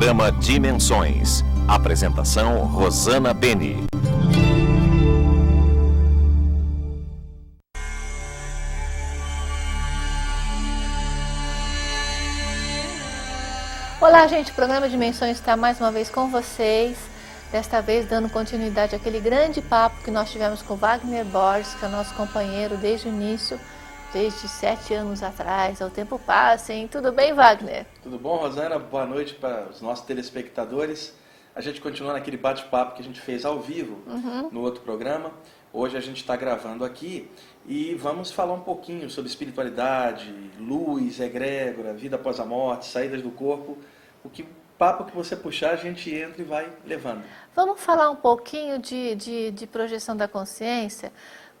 [0.00, 1.44] Programa Dimensões.
[1.68, 3.84] Apresentação Rosana Beni.
[14.00, 14.52] Olá, gente.
[14.52, 16.96] O programa Dimensões está mais uma vez com vocês.
[17.52, 21.88] Desta vez dando continuidade àquele grande papo que nós tivemos com Wagner Borges, que é
[21.88, 23.60] nosso companheiro desde o início
[24.12, 25.80] desde sete anos atrás.
[25.80, 26.88] O tempo passa, hein?
[26.88, 27.86] Tudo bem, Wagner?
[28.02, 28.78] Tudo bom, Rosana?
[28.78, 31.14] Boa noite para os nossos telespectadores.
[31.54, 34.50] A gente continua naquele bate-papo que a gente fez ao vivo uhum.
[34.50, 35.32] no outro programa.
[35.72, 37.30] Hoje a gente está gravando aqui
[37.66, 43.30] e vamos falar um pouquinho sobre espiritualidade, luz, egrégora, vida após a morte, saídas do
[43.30, 43.78] corpo.
[44.24, 44.44] O que
[44.80, 47.22] papo que você puxar, a gente entra e vai levando.
[47.54, 51.12] Vamos falar um pouquinho de, de, de projeção da consciência,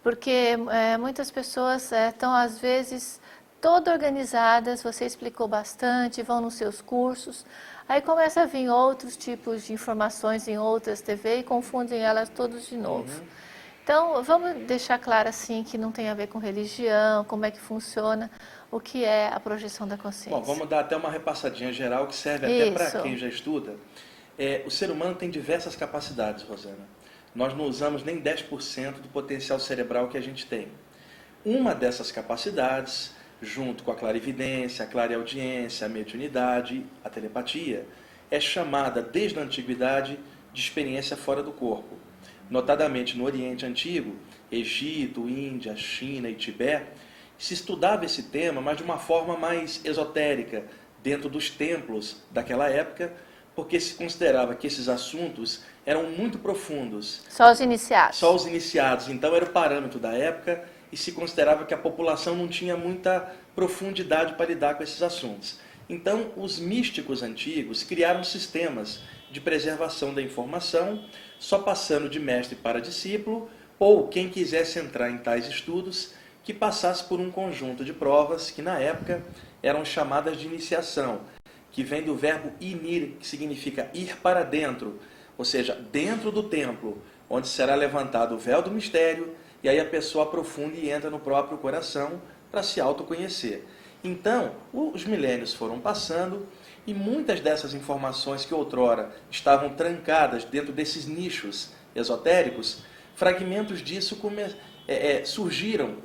[0.02, 3.20] porque é, muitas pessoas estão, é, às vezes,
[3.60, 7.44] todas organizadas, você explicou bastante, vão nos seus cursos,
[7.88, 12.66] aí começa a vir outros tipos de informações em outras TV e confundem elas todas
[12.66, 13.12] de novo.
[13.12, 13.26] Uhum.
[13.82, 17.58] Então, vamos deixar claro assim que não tem a ver com religião, como é que
[17.58, 18.30] funciona,
[18.70, 20.30] o que é a projeção da consciência.
[20.30, 22.68] Bom, vamos dar até uma repassadinha geral que serve Isso.
[22.68, 23.74] até para quem já estuda.
[24.38, 26.99] É, o ser humano tem diversas capacidades, Rosana
[27.34, 30.68] nós não usamos nem 10% do potencial cerebral que a gente tem.
[31.44, 37.86] Uma dessas capacidades, junto com a clarividência, a clareaudiência, a mediunidade, a telepatia,
[38.30, 40.18] é chamada desde a antiguidade
[40.52, 41.96] de experiência fora do corpo.
[42.50, 44.16] Notadamente no Oriente Antigo,
[44.50, 46.86] Egito, Índia, China e Tibete,
[47.38, 50.64] se estudava esse tema, mas de uma forma mais esotérica,
[51.02, 53.14] dentro dos templos daquela época,
[53.54, 57.22] porque se considerava que esses assuntos eram muito profundos.
[57.28, 58.16] Só os iniciados.
[58.16, 59.08] Só os iniciados.
[59.08, 63.34] Então era o parâmetro da época e se considerava que a população não tinha muita
[63.56, 65.58] profundidade para lidar com esses assuntos.
[65.88, 69.00] Então, os místicos antigos criaram sistemas
[69.32, 71.04] de preservação da informação,
[71.40, 76.14] só passando de mestre para discípulo, ou quem quisesse entrar em tais estudos,
[76.44, 79.24] que passasse por um conjunto de provas que na época
[79.60, 81.22] eram chamadas de iniciação,
[81.72, 85.00] que vem do verbo inir, que significa ir para dentro,
[85.40, 89.86] ou seja, dentro do templo, onde será levantado o véu do mistério, e aí a
[89.86, 92.20] pessoa aprofunda e entra no próprio coração
[92.52, 93.64] para se autoconhecer.
[94.04, 96.46] Então, os milênios foram passando
[96.86, 102.82] e muitas dessas informações que outrora estavam trancadas dentro desses nichos esotéricos,
[103.14, 104.20] fragmentos disso
[104.86, 105.96] é, é, surgiram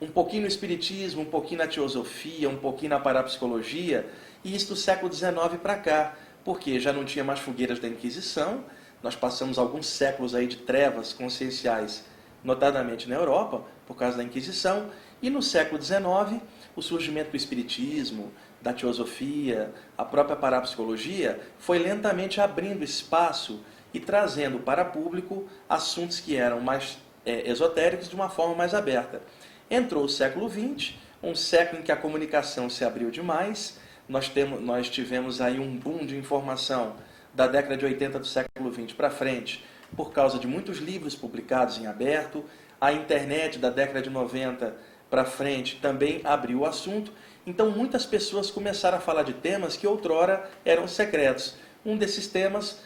[0.00, 4.08] um pouquinho no Espiritismo, um pouquinho na Teosofia, um pouquinho na Parapsicologia,
[4.44, 8.62] e isso do século XIX para cá, porque já não tinha mais fogueiras da Inquisição,
[9.04, 12.06] nós passamos alguns séculos aí de trevas conscienciais,
[12.42, 14.86] notadamente na Europa, por causa da Inquisição,
[15.20, 16.40] e no século XIX,
[16.74, 18.32] o surgimento do Espiritismo,
[18.62, 23.60] da Teosofia, a própria parapsicologia, foi lentamente abrindo espaço
[23.92, 29.20] e trazendo para público assuntos que eram mais é, esotéricos de uma forma mais aberta.
[29.70, 33.78] Entrou o século XX, um século em que a comunicação se abriu demais,
[34.08, 36.94] nós, temos, nós tivemos aí um boom de informação
[37.34, 39.64] da década de 80 do século 20 para frente,
[39.96, 42.44] por causa de muitos livros publicados em aberto,
[42.80, 44.74] a internet da década de 90
[45.10, 47.12] para frente também abriu o assunto,
[47.46, 51.56] então muitas pessoas começaram a falar de temas que outrora eram secretos.
[51.84, 52.80] Um desses temas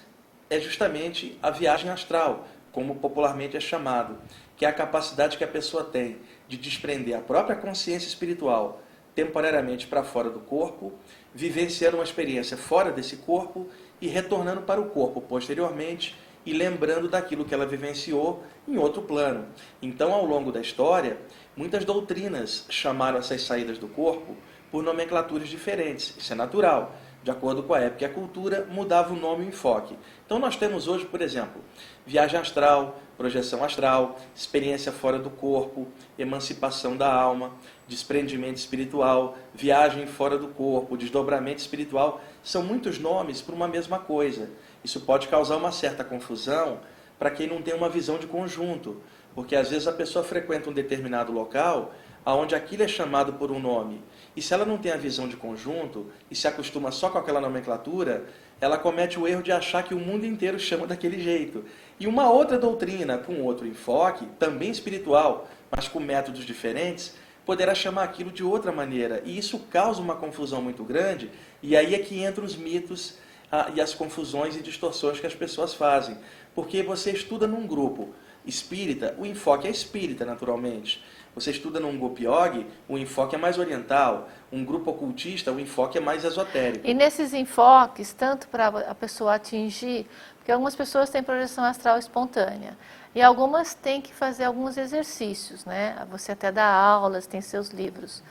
[0.51, 4.19] é justamente a viagem astral, como popularmente é chamado,
[4.57, 8.83] que é a capacidade que a pessoa tem de desprender a própria consciência espiritual
[9.15, 10.93] temporariamente para fora do corpo,
[11.35, 13.67] vivenciando uma experiência fora desse corpo
[14.01, 19.47] e retornando para o corpo posteriormente e lembrando daquilo que ela vivenciou em outro plano.
[19.83, 21.19] Então, ao longo da história,
[21.57, 24.37] muitas doutrinas chamaram essas saídas do corpo
[24.71, 26.15] por nomenclaturas diferentes.
[26.17, 26.95] Isso é natural.
[27.23, 29.99] De acordo com a época e a cultura, mudava o nome e o enfoque.
[30.25, 31.61] Então, nós temos hoje, por exemplo,
[32.07, 37.53] viagem astral, projeção astral, experiência fora do corpo, emancipação da alma,
[37.89, 44.49] desprendimento espiritual, viagem fora do corpo, desdobramento espiritual, são muitos nomes para uma mesma coisa.
[44.85, 46.81] Isso pode causar uma certa confusão
[47.19, 49.03] para quem não tem uma visão de conjunto,
[49.35, 51.93] porque às vezes a pessoa frequenta um determinado local
[52.35, 54.03] onde aquilo é chamado por um nome,
[54.37, 57.41] e se ela não tem a visão de conjunto e se acostuma só com aquela
[57.41, 58.27] nomenclatura,
[58.61, 61.65] ela comete o erro de achar que o mundo inteiro chama daquele jeito.
[61.99, 67.15] E uma outra doutrina, com outro enfoque, também espiritual, mas com métodos diferentes,
[67.45, 69.23] poderá chamar aquilo de outra maneira.
[69.25, 71.31] E isso causa uma confusão muito grande,
[71.63, 73.17] e aí é que entram os mitos
[73.51, 76.17] ah, e as confusões e distorções que as pessoas fazem.
[76.55, 78.15] Porque você estuda num grupo
[78.45, 81.03] espírita, o enfoque é espírita, naturalmente.
[81.41, 84.29] Você estuda num yogi, o enfoque é mais oriental.
[84.51, 86.87] Um grupo ocultista, o enfoque é mais esotérico.
[86.87, 90.07] E nesses enfoques, tanto para a pessoa atingir,
[90.39, 92.77] porque algumas pessoas têm projeção astral espontânea,
[93.15, 95.97] e algumas têm que fazer alguns exercícios, né?
[96.11, 98.23] Você até dá aulas, tem seus livros.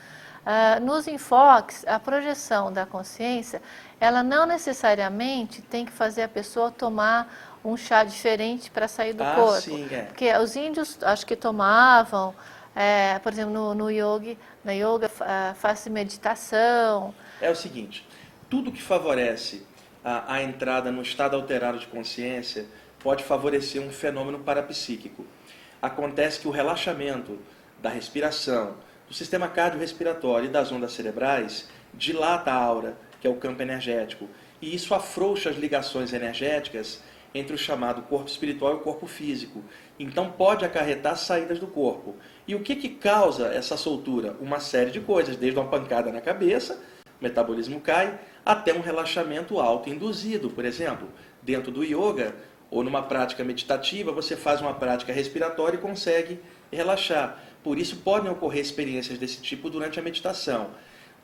[0.48, 3.60] Uh, nos enfoques, a projeção da consciência,
[4.00, 7.30] ela não necessariamente tem que fazer a pessoa tomar
[7.64, 9.60] um chá diferente para sair do ah, corpo.
[9.60, 10.02] Sim, é.
[10.02, 12.34] Porque os índios, acho que tomavam,
[12.78, 17.12] é, por exemplo, no, no yoga, na yoga uh, faz meditação.
[17.40, 18.06] É o seguinte,
[18.48, 19.66] tudo que favorece
[20.04, 22.66] a, a entrada no estado alterado de consciência
[23.00, 25.26] pode favorecer um fenômeno parapsíquico.
[25.82, 27.40] Acontece que o relaxamento
[27.82, 28.76] da respiração,
[29.08, 34.28] do sistema cardiorrespiratório e das ondas cerebrais dilata a aura, que é o campo energético,
[34.62, 37.02] e isso afrouxa as ligações energéticas
[37.34, 39.62] entre o chamado corpo espiritual e o corpo físico.
[39.98, 42.16] Então pode acarretar saídas do corpo.
[42.48, 44.34] E o que, que causa essa soltura?
[44.40, 46.82] Uma série de coisas, desde uma pancada na cabeça,
[47.20, 50.48] o metabolismo cai, até um relaxamento auto-induzido.
[50.48, 51.10] Por exemplo,
[51.42, 52.34] dentro do yoga
[52.70, 56.40] ou numa prática meditativa, você faz uma prática respiratória e consegue
[56.72, 57.38] relaxar.
[57.62, 60.70] Por isso podem ocorrer experiências desse tipo durante a meditação.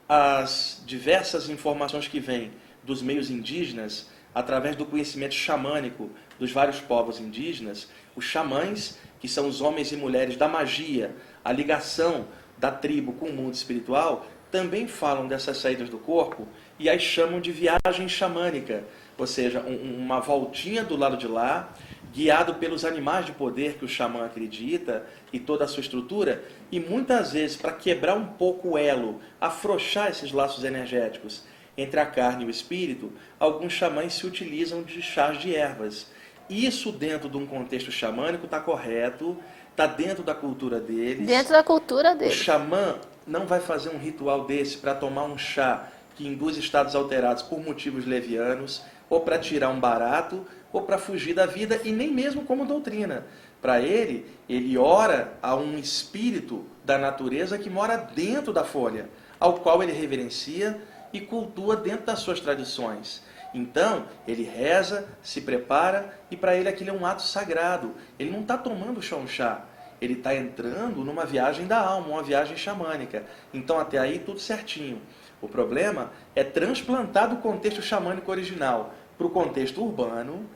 [0.06, 7.18] As diversas informações que vêm dos meios indígenas através do conhecimento xamânico dos vários povos
[7.18, 12.26] indígenas, os xamãs, que são os homens e mulheres da magia, a ligação
[12.58, 16.46] da tribo com o mundo espiritual, também falam dessas saídas do corpo
[16.78, 18.84] e as chamam de viagem xamânica,
[19.16, 21.72] ou seja, um, uma voltinha do lado de lá,
[22.12, 26.78] guiado pelos animais de poder que o xamã acredita e toda a sua estrutura, e
[26.78, 31.44] muitas vezes para quebrar um pouco o elo, afrouxar esses laços energéticos
[31.78, 33.10] entre a carne e o espírito,
[33.40, 36.12] alguns xamãs se utilizam de chás de ervas.
[36.48, 39.36] Isso dentro de um contexto xamânico está correto,
[39.70, 41.26] está dentro da cultura deles.
[41.26, 42.40] Dentro da cultura deles.
[42.40, 42.96] O xamã
[43.26, 47.58] não vai fazer um ritual desse para tomar um chá que induz estados alterados por
[47.60, 52.44] motivos levianos, ou para tirar um barato, ou para fugir da vida, e nem mesmo
[52.44, 53.26] como doutrina.
[53.60, 59.08] Para ele, ele ora a um espírito da natureza que mora dentro da folha,
[59.40, 60.80] ao qual ele reverencia
[61.12, 63.22] e cultua dentro das suas tradições.
[63.54, 67.94] Então, ele reza, se prepara e para ele aquilo é um ato sagrado.
[68.18, 69.64] Ele não está tomando um chá,
[70.00, 73.22] ele está entrando numa viagem da alma, uma viagem xamânica.
[73.52, 75.00] Então, até aí, tudo certinho.
[75.40, 80.48] O problema é transplantar do contexto xamânico original para o contexto urbano,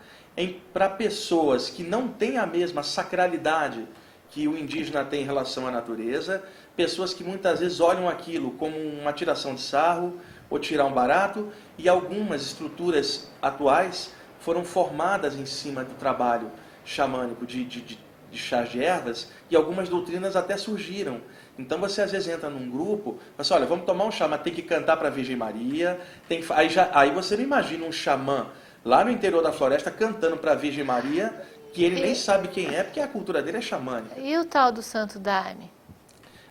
[0.73, 3.87] para pessoas que não têm a mesma sacralidade
[4.31, 6.45] que o indígena tem em relação à natureza,
[6.77, 11.53] pessoas que muitas vezes olham aquilo como uma tiração de sarro, ou tirar um barato,
[11.77, 16.50] e algumas estruturas atuais foram formadas em cima do trabalho
[16.85, 17.99] xamânico de, de, de,
[18.31, 21.21] de chás de ervas, e algumas doutrinas até surgiram.
[21.59, 24.55] Então você às vezes entra num grupo, mas olha, vamos tomar um chá, mas tem
[24.55, 28.47] que cantar para a Virgem Maria, tem aí, já, aí você não imagina um xamã
[28.85, 31.35] lá no interior da floresta cantando para a Virgem Maria,
[31.73, 32.03] que ele e...
[32.03, 34.19] nem sabe quem é, porque a cultura dele é xamânica.
[34.21, 35.71] E o tal do Santo Daime?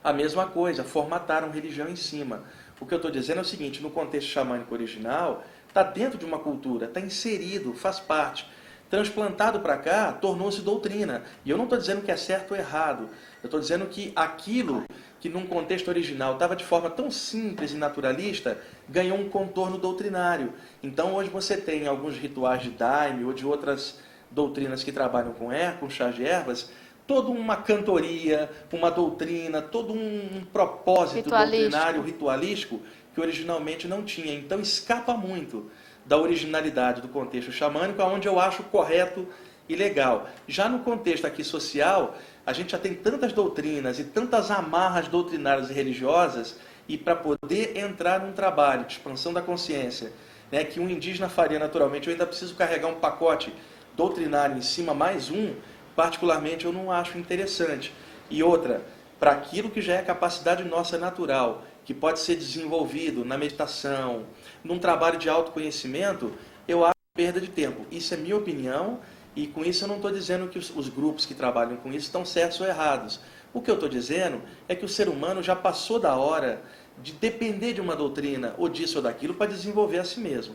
[0.04, 2.44] A mesma coisa, formataram religião em cima.
[2.80, 6.26] O que eu estou dizendo é o seguinte: no contexto xamânico original, está dentro de
[6.26, 8.48] uma cultura, está inserido, faz parte.
[8.90, 11.24] Transplantado para cá, tornou-se doutrina.
[11.44, 13.10] E eu não estou dizendo que é certo ou errado.
[13.44, 14.86] Eu estou dizendo que aquilo
[15.20, 18.58] que num contexto original estava de forma tão simples e naturalista,
[18.88, 20.54] ganhou um contorno doutrinário.
[20.82, 24.00] Então hoje você tem alguns rituais de daime ou de outras
[24.32, 26.70] doutrinas que trabalham com er, com chá de ervas,
[27.08, 32.82] toda uma cantoria, uma doutrina, todo um propósito doutrinário, ritualístico,
[33.16, 34.34] que originalmente não tinha.
[34.34, 35.72] Então escapa muito
[36.06, 39.28] da originalidade do contexto xamânico, aonde eu acho correto
[39.68, 40.30] e legal.
[40.48, 45.70] Já no contexto aqui social, a gente já tem tantas doutrinas e tantas amarras doutrinárias
[45.70, 50.14] e religiosas, e para poder entrar num trabalho de expansão da consciência,
[50.50, 53.54] né, que um indígena faria naturalmente, eu ainda preciso carregar um pacote
[53.96, 55.54] doutrinário em cima, mais um,
[55.98, 57.92] particularmente eu não acho interessante.
[58.30, 58.84] E outra,
[59.20, 64.28] para aquilo que já é capacidade nossa natural, que pode ser desenvolvido na meditação,
[64.64, 66.32] num trabalho de autoconhecimento,
[66.68, 67.84] eu acho perda de tempo.
[67.90, 69.00] Isso é minha opinião
[69.36, 72.06] e com isso eu não estou dizendo que os, os, grupos que trabalham com isso
[72.06, 73.20] estão certos ou errados.
[73.52, 74.40] O que eu estou dizendo
[74.70, 76.62] é que o ser humano já passou da hora
[77.02, 80.54] de depender de uma doutrina ou disso ou daquilo para desenvolver a si mesmo.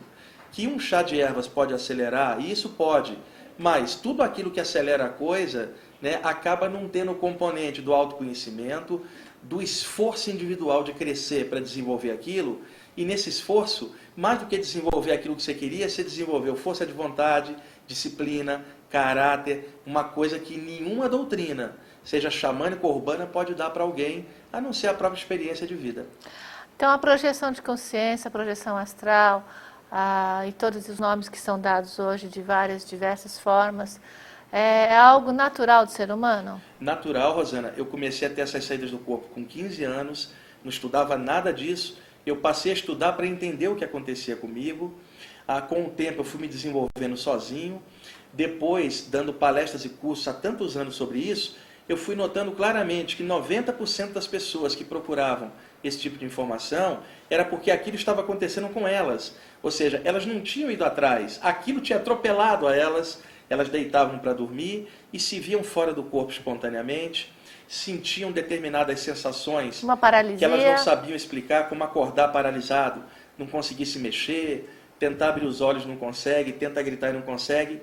[0.53, 3.19] Que um chá de ervas pode acelerar, e isso pode,
[3.59, 9.05] mas tudo aquilo que acelera a coisa né, acaba não tendo o componente do autoconhecimento,
[9.43, 12.61] do esforço individual de crescer para desenvolver aquilo,
[12.97, 16.93] e nesse esforço, mais do que desenvolver aquilo que você queria, você desenvolveu força de
[16.93, 17.57] vontade,
[17.87, 24.27] disciplina, caráter, uma coisa que nenhuma doutrina seja xamânica ou urbana, pode dar para alguém,
[24.53, 26.07] a não ser a própria experiência de vida.
[26.77, 29.47] Então, a projeção de consciência, a projeção astral,
[29.95, 34.01] ah, e todos os nomes que são dados hoje de várias, diversas formas,
[34.51, 36.63] é, é algo natural do ser humano?
[36.81, 37.75] Natural, Rosana.
[37.77, 40.33] Eu comecei a ter essas saídas do corpo com 15 anos,
[40.65, 41.99] não estudava nada disso.
[42.25, 44.95] Eu passei a estudar para entender o que acontecia comigo.
[45.47, 47.83] Ah, com o tempo, eu fui me desenvolvendo sozinho.
[48.33, 51.55] Depois, dando palestras e cursos há tantos anos sobre isso,
[51.87, 57.45] eu fui notando claramente que 90% das pessoas que procuravam esse tipo de informação era
[57.45, 59.35] porque aquilo estava acontecendo com elas.
[59.62, 64.33] Ou seja, elas não tinham ido atrás, aquilo tinha atropelado a elas, elas deitavam para
[64.33, 67.33] dormir e se viam fora do corpo espontaneamente,
[67.69, 69.83] sentiam determinadas sensações
[70.39, 73.03] que elas não sabiam explicar, como acordar paralisado,
[73.39, 77.81] não conseguir se mexer, tentar abrir os olhos não consegue, tenta gritar e não consegue,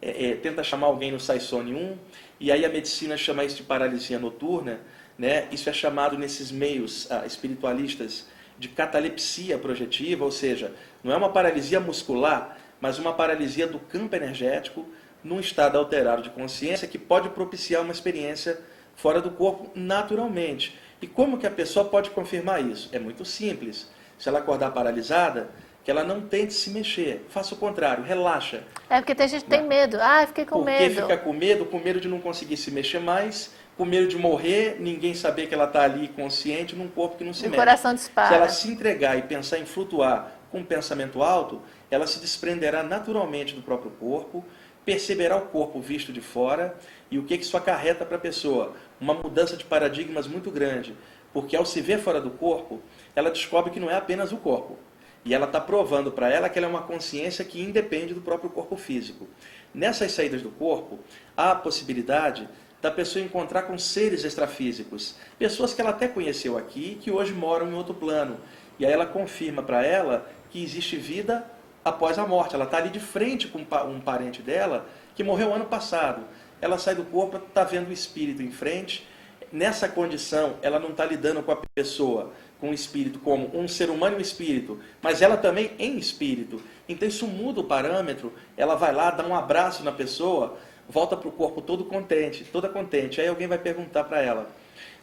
[0.00, 1.96] é, é, tenta chamar alguém não sai som nenhum,
[2.40, 4.80] e aí a medicina chama isso de paralisia noturna,
[5.18, 5.48] né?
[5.52, 8.26] Isso é chamado nesses meios ah, espiritualistas
[8.58, 14.14] de catalepsia projetiva, ou seja, não é uma paralisia muscular, mas uma paralisia do campo
[14.14, 14.86] energético
[15.22, 18.60] num estado alterado de consciência que pode propiciar uma experiência
[18.96, 20.78] fora do corpo naturalmente.
[21.00, 22.88] E como que a pessoa pode confirmar isso?
[22.92, 23.90] É muito simples.
[24.18, 25.50] Se ela acordar paralisada,
[25.84, 27.26] que ela não tente se mexer.
[27.28, 28.62] Faça o contrário, relaxa.
[28.88, 29.98] É porque tem gente que tem medo.
[30.00, 30.94] Ah, fiquei com porque medo.
[30.94, 34.16] Porque fica com medo, com medo de não conseguir se mexer mais, com medo de
[34.16, 37.56] morrer, ninguém saber que ela está ali consciente num corpo que não se o mexe.
[37.56, 38.28] Coração dispara.
[38.28, 41.60] Se ela se entregar e pensar em flutuar com um pensamento alto,
[41.90, 44.44] ela se desprenderá naturalmente do próprio corpo,
[44.84, 46.76] perceberá o corpo visto de fora
[47.10, 48.72] e o que isso acarreta para a pessoa?
[49.00, 50.96] Uma mudança de paradigmas muito grande,
[51.32, 52.80] porque ao se ver fora do corpo,
[53.16, 54.78] ela descobre que não é apenas o corpo.
[55.24, 58.50] E ela está provando para ela que ela é uma consciência que independe do próprio
[58.50, 59.26] corpo físico.
[59.74, 61.00] Nessas saídas do corpo,
[61.36, 62.48] há a possibilidade
[62.82, 67.70] da pessoa encontrar com seres extrafísicos, pessoas que ela até conheceu aqui, que hoje moram
[67.70, 68.38] em outro plano.
[68.76, 71.46] E aí ela confirma para ela que existe vida
[71.84, 72.56] após a morte.
[72.56, 74.84] Ela está ali de frente com um parente dela
[75.14, 76.24] que morreu ano passado.
[76.60, 79.06] Ela sai do corpo, está vendo o espírito em frente.
[79.52, 83.90] Nessa condição, ela não está lidando com a pessoa, com o espírito, como um ser
[83.90, 86.60] humano em espírito, mas ela também em espírito.
[86.88, 88.32] Então isso muda o parâmetro.
[88.56, 90.56] Ela vai lá, dá um abraço na pessoa
[90.88, 93.20] volta para o corpo todo contente, toda contente.
[93.20, 94.50] Aí alguém vai perguntar para ela: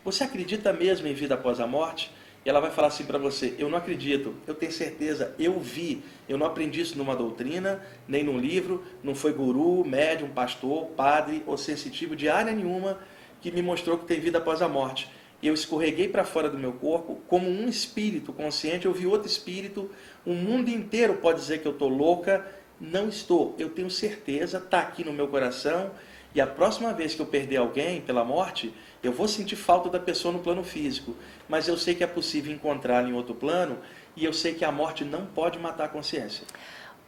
[0.04, 2.12] Você acredita mesmo em vida após a morte?
[2.46, 6.04] E ela vai falar assim para você: Eu não acredito, eu tenho certeza, eu vi,
[6.28, 11.44] eu não aprendi isso numa doutrina, nem num livro, não foi guru, médium, pastor, padre
[11.46, 13.00] ou sensitivo de área nenhuma
[13.42, 15.10] que me mostrou que tem vida após a morte.
[15.42, 19.90] Eu escorreguei para fora do meu corpo como um espírito consciente, eu vi outro espírito,
[20.26, 22.46] o mundo inteiro pode dizer que eu estou louca,
[22.80, 23.56] não estou.
[23.58, 25.92] Eu tenho certeza, está aqui no meu coração.
[26.34, 30.00] E a próxima vez que eu perder alguém pela morte, eu vou sentir falta da
[30.00, 31.16] pessoa no plano físico.
[31.48, 33.80] Mas eu sei que é possível encontrá-la em outro plano
[34.16, 36.46] e eu sei que a morte não pode matar a consciência.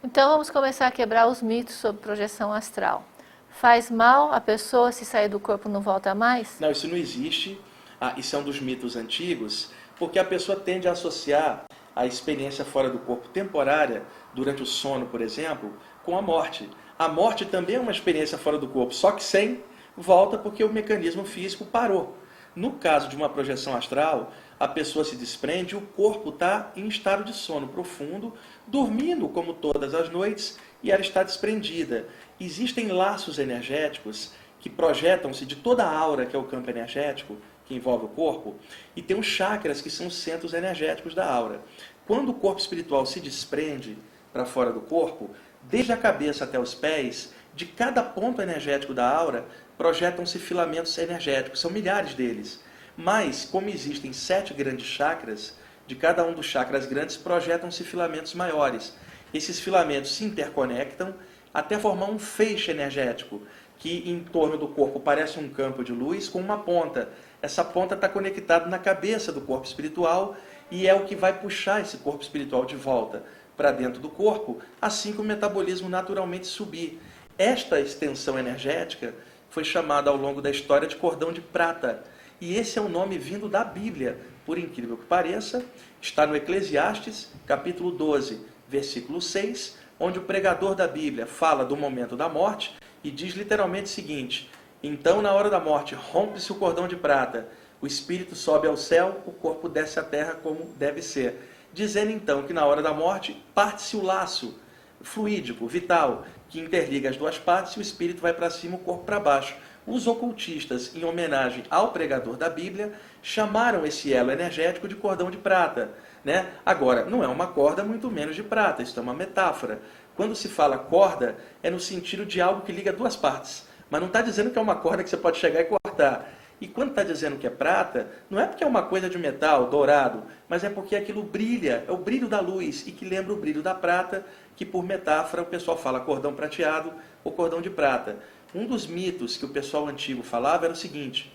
[0.02, 3.04] Então vamos começar a quebrar os mitos sobre projeção astral.
[3.50, 6.58] Faz mal a pessoa se sair do corpo não volta mais?
[6.58, 7.60] Não, isso não existe.
[8.00, 12.64] Ah, isso é um dos mitos antigos, porque a pessoa tende a associar a experiência
[12.64, 14.02] fora do corpo temporária,
[14.34, 15.72] durante o sono, por exemplo,
[16.02, 16.68] com a morte.
[16.98, 19.62] A morte também é uma experiência fora do corpo, só que sem
[19.96, 22.16] volta porque o mecanismo físico parou.
[22.54, 26.86] No caso de uma projeção astral, a pessoa se desprende e o corpo está em
[26.86, 28.34] estado de sono profundo,
[28.66, 32.08] dormindo como todas as noites, e ela está desprendida.
[32.38, 37.74] Existem laços energéticos que projetam-se de toda a aura que é o campo energético, que
[37.74, 38.56] envolve o corpo,
[38.94, 41.62] e tem os chakras, que são os centros energéticos da aura.
[42.06, 43.96] Quando o corpo espiritual se desprende
[44.32, 45.30] para fora do corpo,
[45.62, 49.44] desde a cabeça até os pés, de cada ponto energético da aura,
[49.76, 52.60] projetam-se filamentos energéticos, são milhares deles.
[52.96, 58.94] Mas, como existem sete grandes chakras, de cada um dos chakras grandes projetam-se filamentos maiores.
[59.34, 61.14] Esses filamentos se interconectam
[61.52, 63.42] até formar um feixe energético,
[63.78, 67.10] que em torno do corpo parece um campo de luz com uma ponta.
[67.42, 70.36] Essa ponta está conectada na cabeça do corpo espiritual
[70.70, 73.24] e é o que vai puxar esse corpo espiritual de volta
[73.56, 77.00] para dentro do corpo, assim que o metabolismo naturalmente subir.
[77.38, 79.14] Esta extensão energética
[79.50, 82.02] foi chamada ao longo da história de cordão de prata.
[82.40, 85.64] E esse é um nome vindo da Bíblia, por incrível que pareça,
[86.00, 92.16] está no Eclesiastes, capítulo 12, versículo 6, onde o pregador da Bíblia fala do momento
[92.16, 94.50] da morte e diz literalmente o seguinte:
[94.82, 97.48] Então, na hora da morte, rompe-se o cordão de prata,
[97.80, 101.51] o espírito sobe ao céu, o corpo desce à terra como deve ser.
[101.72, 104.58] Dizendo então que na hora da morte parte-se o laço
[105.00, 109.04] fluídico, vital, que interliga as duas partes e o espírito vai para cima, o corpo
[109.04, 109.56] para baixo.
[109.86, 115.38] Os ocultistas, em homenagem ao pregador da Bíblia, chamaram esse elo energético de cordão de
[115.38, 115.90] prata.
[116.24, 116.46] Né?
[116.64, 119.80] Agora, não é uma corda, muito menos de prata, isso é uma metáfora.
[120.14, 123.66] Quando se fala corda, é no sentido de algo que liga duas partes.
[123.90, 126.30] Mas não está dizendo que é uma corda que você pode chegar e cortar.
[126.62, 129.68] E quando está dizendo que é prata, não é porque é uma coisa de metal,
[129.68, 133.36] dourado, mas é porque aquilo brilha, é o brilho da luz e que lembra o
[133.36, 136.92] brilho da prata, que por metáfora o pessoal fala cordão prateado
[137.24, 138.16] ou cordão de prata.
[138.54, 141.32] Um dos mitos que o pessoal antigo falava era o seguinte: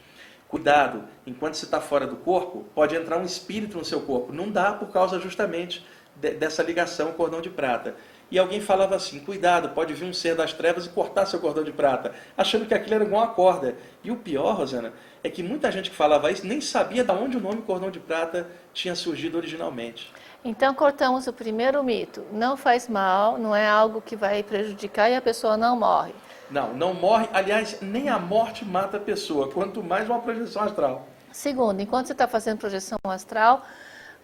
[0.47, 4.31] cuidado, enquanto você está fora do corpo, pode entrar um espírito no seu corpo.
[4.31, 7.97] Não dá por causa justamente de, dessa ligação cordão de prata.
[8.29, 11.63] E alguém falava assim: cuidado, pode vir um ser das trevas e cortar seu cordão
[11.63, 13.75] de prata, achando que aquilo era igual uma corda.
[14.03, 14.93] E o pior, Rosana,
[15.23, 17.99] é que muita gente que falava isso nem sabia de onde o nome cordão de
[17.99, 20.11] prata tinha surgido originalmente.
[20.43, 25.15] Então cortamos o primeiro mito: não faz mal, não é algo que vai prejudicar e
[25.15, 26.13] a pessoa não morre.
[26.49, 27.27] Não, não morre.
[27.33, 31.07] Aliás, nem a morte mata a pessoa, quanto mais uma projeção astral.
[31.31, 33.63] Segundo, enquanto você está fazendo projeção astral,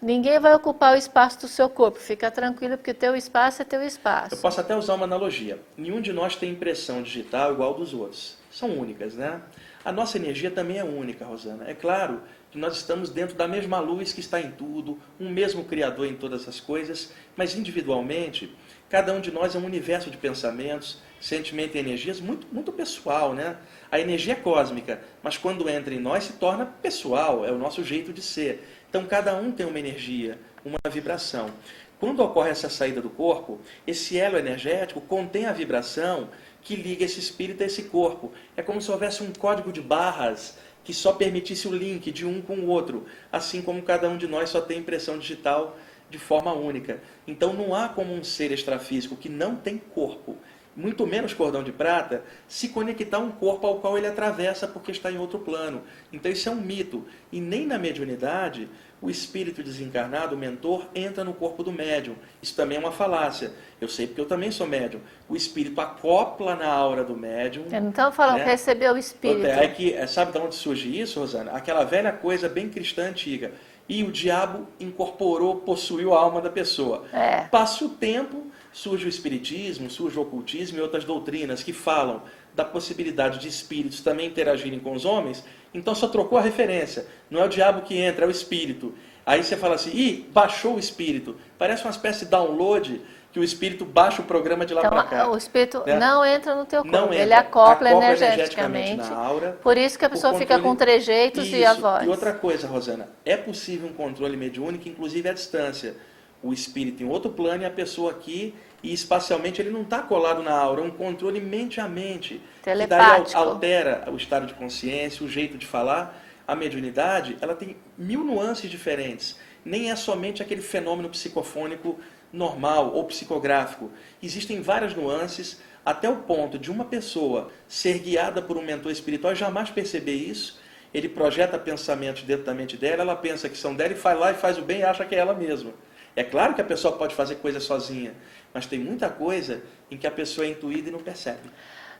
[0.00, 1.98] Ninguém vai ocupar o espaço do seu corpo.
[1.98, 4.34] Fica tranquilo, porque teu espaço é teu espaço.
[4.34, 5.58] Eu posso até usar uma analogia.
[5.76, 8.36] Nenhum de nós tem impressão digital igual dos outros.
[8.50, 9.40] São únicas, né?
[9.84, 11.64] A nossa energia também é única, Rosana.
[11.68, 15.64] É claro que nós estamos dentro da mesma luz que está em tudo, um mesmo
[15.64, 18.54] Criador em todas as coisas, mas individualmente,
[18.88, 23.34] cada um de nós é um universo de pensamentos, sentimentos e energias muito, muito pessoal,
[23.34, 23.56] né?
[23.90, 27.82] A energia é cósmica, mas quando entra em nós se torna pessoal, é o nosso
[27.82, 28.83] jeito de ser.
[28.94, 31.50] Então, cada um tem uma energia, uma vibração.
[31.98, 36.28] Quando ocorre essa saída do corpo, esse elo energético contém a vibração
[36.62, 38.30] que liga esse espírito a esse corpo.
[38.56, 42.40] É como se houvesse um código de barras que só permitisse o link de um
[42.40, 45.76] com o outro, assim como cada um de nós só tem impressão digital
[46.08, 47.02] de forma única.
[47.26, 50.36] Então não há como um ser extrafísico que não tem corpo,
[50.76, 54.90] muito menos cordão de prata, se conectar a um corpo ao qual ele atravessa porque
[54.90, 55.82] está em outro plano.
[56.12, 57.04] Então isso é um mito.
[57.30, 58.68] E nem na mediunidade
[59.04, 62.14] o espírito desencarnado, o mentor, entra no corpo do médium.
[62.42, 63.52] Isso também é uma falácia.
[63.78, 65.00] Eu sei porque eu também sou médium.
[65.28, 67.66] O espírito acopla na aura do médium.
[67.70, 68.44] Então fala, né?
[68.44, 69.46] recebeu o espírito.
[69.46, 71.52] É que, é, sabe de onde surge isso, Rosana?
[71.52, 73.52] Aquela velha coisa bem cristã antiga.
[73.86, 77.04] E o diabo incorporou, possuiu a alma da pessoa.
[77.12, 77.42] É.
[77.42, 82.64] Passa o tempo, surge o espiritismo, surge o ocultismo e outras doutrinas que falam da
[82.64, 87.06] possibilidade de espíritos também interagirem com os homens, então só trocou a referência.
[87.30, 88.92] Não é o diabo que entra, é o espírito.
[89.24, 91.36] Aí você fala assim, ih, baixou o espírito.
[91.56, 93.00] Parece uma espécie de download
[93.32, 95.30] que o espírito baixa o programa de lá então, para cá.
[95.30, 95.96] O espírito né?
[95.96, 98.90] não entra no teu corpo, não ele acopla, acopla energeticamente.
[98.90, 99.58] energeticamente na aura.
[99.62, 100.52] Por isso que a pessoa controle...
[100.52, 101.56] fica com trejeitos isso.
[101.56, 102.04] e a voz.
[102.04, 105.94] E outra coisa, Rosana, é possível um controle mediúnico, inclusive à distância.
[106.44, 110.42] O espírito em outro plano e a pessoa aqui e espacialmente ele não está colado
[110.42, 112.38] na aura, é um controle mente a mente.
[112.62, 113.28] Telepático.
[113.28, 116.22] Que daí altera o estado de consciência, o jeito de falar.
[116.46, 119.38] A mediunidade, ela tem mil nuances diferentes.
[119.64, 121.98] Nem é somente aquele fenômeno psicofônico
[122.30, 123.90] normal ou psicográfico.
[124.22, 129.32] Existem várias nuances, até o ponto de uma pessoa ser guiada por um mentor espiritual
[129.32, 130.60] e jamais perceber isso.
[130.92, 134.30] Ele projeta pensamentos dentro da mente dela, ela pensa que são dela e vai lá
[134.30, 135.72] e faz o bem e acha que é ela mesma.
[136.16, 138.14] É claro que a pessoa pode fazer coisas sozinha,
[138.52, 141.50] mas tem muita coisa em que a pessoa é intuída e não percebe.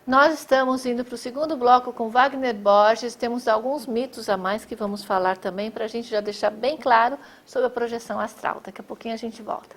[0.07, 3.15] Nós estamos indo para o segundo bloco com Wagner Borges.
[3.15, 6.77] Temos alguns mitos a mais que vamos falar também para a gente já deixar bem
[6.77, 8.61] claro sobre a projeção astral.
[8.63, 9.75] Daqui a pouquinho a gente volta.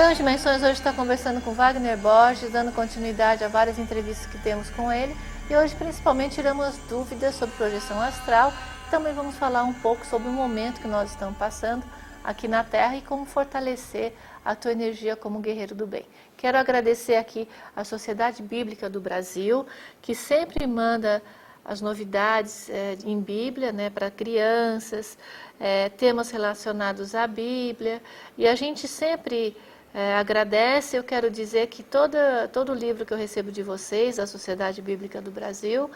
[0.00, 4.70] Programa Dimensões hoje está conversando com Wagner Borges, dando continuidade a várias entrevistas que temos
[4.70, 5.14] com ele.
[5.50, 8.50] E hoje, principalmente, tiramos dúvidas sobre projeção astral.
[8.90, 11.84] Também vamos falar um pouco sobre o momento que nós estamos passando
[12.24, 16.06] aqui na Terra e como fortalecer a tua energia como guerreiro do bem.
[16.34, 19.66] Quero agradecer aqui à Sociedade Bíblica do Brasil,
[20.00, 21.22] que sempre manda
[21.62, 25.18] as novidades é, em Bíblia né, para crianças,
[25.60, 28.02] é, temas relacionados à Bíblia.
[28.38, 29.54] E a gente sempre
[29.94, 30.96] é, agradece.
[30.96, 35.20] Eu quero dizer que toda, todo livro que eu recebo de vocês, a Sociedade Bíblica
[35.20, 35.90] do Brasil,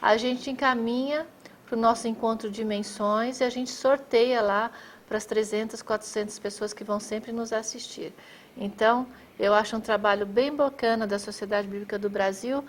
[0.00, 1.26] a gente encaminha
[1.66, 4.70] para o nosso encontro de dimensões e a gente sorteia lá
[5.06, 8.12] para as 300, 400 pessoas que vão sempre nos assistir.
[8.56, 9.06] Então,
[9.38, 12.64] eu acho um trabalho bem bacana da Sociedade Bíblica do Brasil,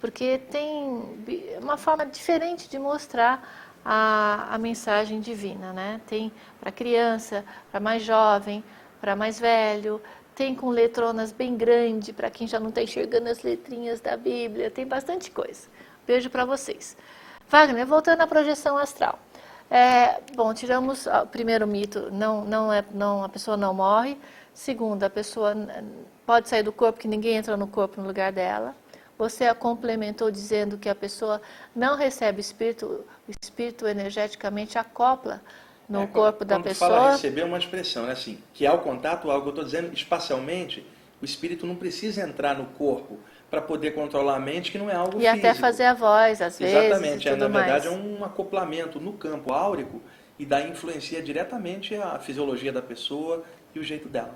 [0.00, 1.16] porque tem
[1.60, 3.46] uma forma diferente de mostrar
[3.84, 6.00] a, a mensagem divina, né?
[6.06, 8.64] Tem para criança, para mais jovem,
[9.00, 10.00] para mais velho,
[10.34, 14.70] tem com letronas bem grande para quem já não está enxergando as letrinhas da Bíblia,
[14.70, 15.68] tem bastante coisa.
[16.06, 16.96] Beijo para vocês.
[17.48, 19.18] Wagner, voltando à projeção astral.
[19.70, 24.16] É, bom, tiramos o primeiro mito, não, não é, não, a pessoa não morre.
[24.52, 25.54] Segundo, a pessoa
[26.24, 28.74] pode sair do corpo, que ninguém entra no corpo no lugar dela.
[29.18, 31.40] Você a complementou dizendo que a pessoa
[31.74, 35.40] não recebe espírito, o espírito energeticamente acopla
[35.88, 36.90] no é, corpo quando, da quando pessoa.
[36.90, 38.12] Fala receber uma expressão, né?
[38.12, 40.86] assim, que ao contato, algo eu estou dizendo espacialmente,
[41.20, 43.18] o espírito não precisa entrar no corpo
[43.50, 45.38] para poder controlar a mente, que não é algo e físico.
[45.38, 46.74] até fazer a voz, às vezes.
[46.74, 47.64] Exatamente, é, na mais.
[47.64, 50.02] verdade é um acoplamento no campo áurico
[50.38, 53.44] e daí influencia diretamente a fisiologia da pessoa
[53.74, 54.34] e o jeito dela.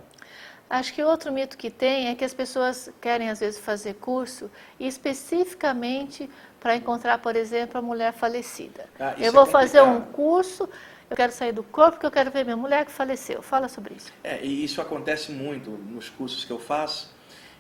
[0.69, 4.49] Acho que outro mito que tem é que as pessoas querem às vezes fazer curso
[4.79, 8.85] especificamente para encontrar, por exemplo, a mulher falecida.
[8.99, 10.69] Ah, eu é vou é fazer um curso,
[11.11, 13.43] eu quero sair do corpo porque eu quero ver minha mulher que faleceu.
[13.43, 14.13] Fala sobre isso.
[14.23, 17.13] É, e isso acontece muito nos cursos que eu faço.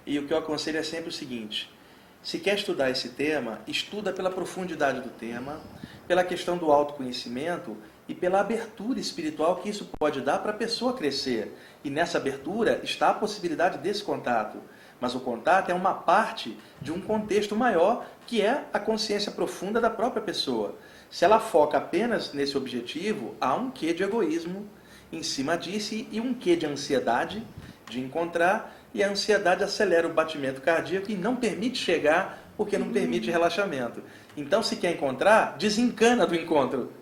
[0.06, 1.68] E o que eu aconselho é sempre o seguinte:
[2.22, 5.60] se quer estudar esse tema, estuda pela profundidade do tema,
[6.06, 10.92] pela questão do autoconhecimento e pela abertura espiritual que isso pode dar para a pessoa
[10.92, 11.56] crescer.
[11.82, 14.58] E nessa abertura está a possibilidade desse contato.
[15.00, 19.80] Mas o contato é uma parte de um contexto maior que é a consciência profunda
[19.80, 20.76] da própria pessoa.
[21.10, 24.66] Se ela foca apenas nesse objetivo, há um quê de egoísmo
[25.12, 27.42] em cima disso e um quê de ansiedade
[27.88, 32.90] de encontrar, e a ansiedade acelera o batimento cardíaco e não permite chegar porque não
[32.90, 34.02] permite relaxamento.
[34.36, 36.92] Então, se quer encontrar, desencana do encontro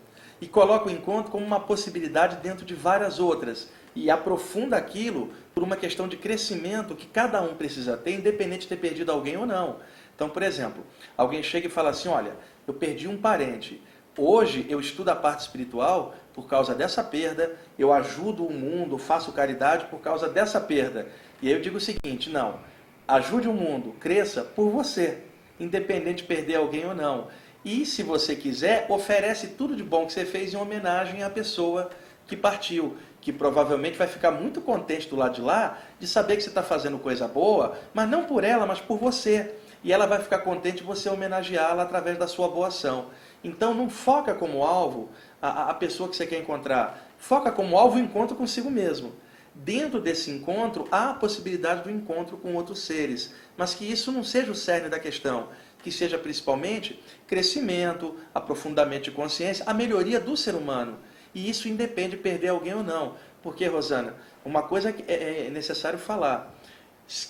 [0.41, 5.63] e coloca o encontro como uma possibilidade dentro de várias outras e aprofunda aquilo por
[5.63, 9.45] uma questão de crescimento que cada um precisa ter, independente de ter perdido alguém ou
[9.47, 9.77] não.
[10.15, 10.85] Então, por exemplo,
[11.17, 12.33] alguém chega e fala assim: Olha,
[12.67, 13.83] eu perdi um parente.
[14.21, 19.31] Hoje eu estudo a parte espiritual por causa dessa perda, eu ajudo o mundo, faço
[19.31, 21.07] caridade por causa dessa perda.
[21.41, 22.59] E aí eu digo o seguinte: não,
[23.07, 25.19] ajude o mundo, cresça por você,
[25.61, 27.29] independente de perder alguém ou não.
[27.65, 31.89] E, se você quiser, oferece tudo de bom que você fez em homenagem à pessoa
[32.27, 36.43] que partiu, que provavelmente vai ficar muito contente do lado de lá de saber que
[36.43, 39.55] você está fazendo coisa boa, mas não por ela, mas por você.
[39.85, 43.07] E ela vai ficar contente de você homenageá-la através da sua boa ação.
[43.43, 47.09] Então, não foca como alvo a, a pessoa que você quer encontrar.
[47.19, 49.13] Foca como alvo o encontro consigo mesmo.
[49.55, 54.23] Dentro desse encontro, há a possibilidade do encontro com outros seres, mas que isso não
[54.23, 55.49] seja o cerne da questão
[55.83, 60.99] que seja principalmente crescimento, aprofundamento de consciência, a melhoria do ser humano.
[61.35, 63.15] E isso independe de perder alguém ou não.
[63.43, 66.55] Porque, Rosana, uma coisa que é, é necessário falar.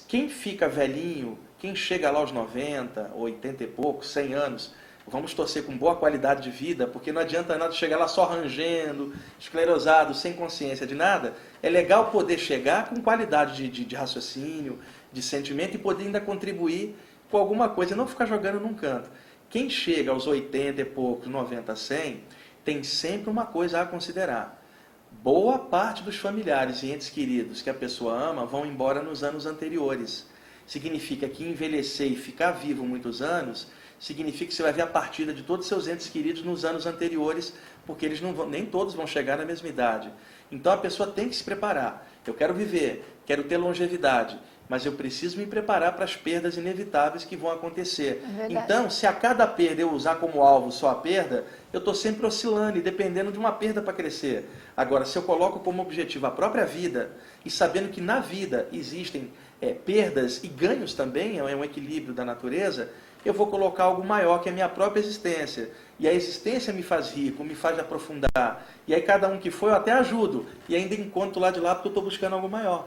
[0.09, 4.75] Quem fica velhinho, quem chega lá aos 90, 80 e poucos, 100 anos,
[5.09, 9.14] vamos torcer com boa qualidade de vida, porque não adianta nada chegar lá só rangendo,
[9.38, 11.35] esclerosado, sem consciência de nada.
[11.62, 14.79] É legal poder chegar com qualidade de, de, de raciocínio,
[15.12, 16.97] de sentimento e poder ainda contribuir
[17.31, 19.11] com alguma coisa, não ficar jogando num canto.
[19.51, 22.23] Quem chega aos 80 e poucos, 90, 100,
[22.64, 24.62] tem sempre uma coisa a considerar.
[25.11, 29.47] Boa parte dos familiares e entes queridos que a pessoa ama vão embora nos anos
[29.47, 30.27] anteriores.
[30.66, 35.32] Significa que envelhecer e ficar vivo muitos anos significa que você vai ver a partida
[35.32, 37.52] de todos os seus entes queridos nos anos anteriores,
[37.87, 40.11] porque eles não vão, nem todos vão chegar na mesma idade.
[40.50, 42.06] Então a pessoa tem que se preparar.
[42.26, 47.24] Eu quero viver, quero ter longevidade, mas eu preciso me preparar para as perdas inevitáveis
[47.24, 48.22] que vão acontecer.
[48.38, 51.94] É então, se a cada perda eu usar como alvo só a perda, eu estou
[51.94, 54.48] sempre oscilando e dependendo de uma perda para crescer.
[54.76, 57.11] Agora, se eu coloco como objetivo a própria vida
[57.44, 62.24] e sabendo que na vida existem é, perdas e ganhos também, é um equilíbrio da
[62.24, 62.90] natureza,
[63.24, 65.70] eu vou colocar algo maior que a minha própria existência.
[65.98, 68.66] E a existência me faz rico, me faz aprofundar.
[68.87, 70.46] E aí cada um que foi eu até ajudo.
[70.68, 72.87] E ainda encontro lá de lá porque eu estou buscando algo maior.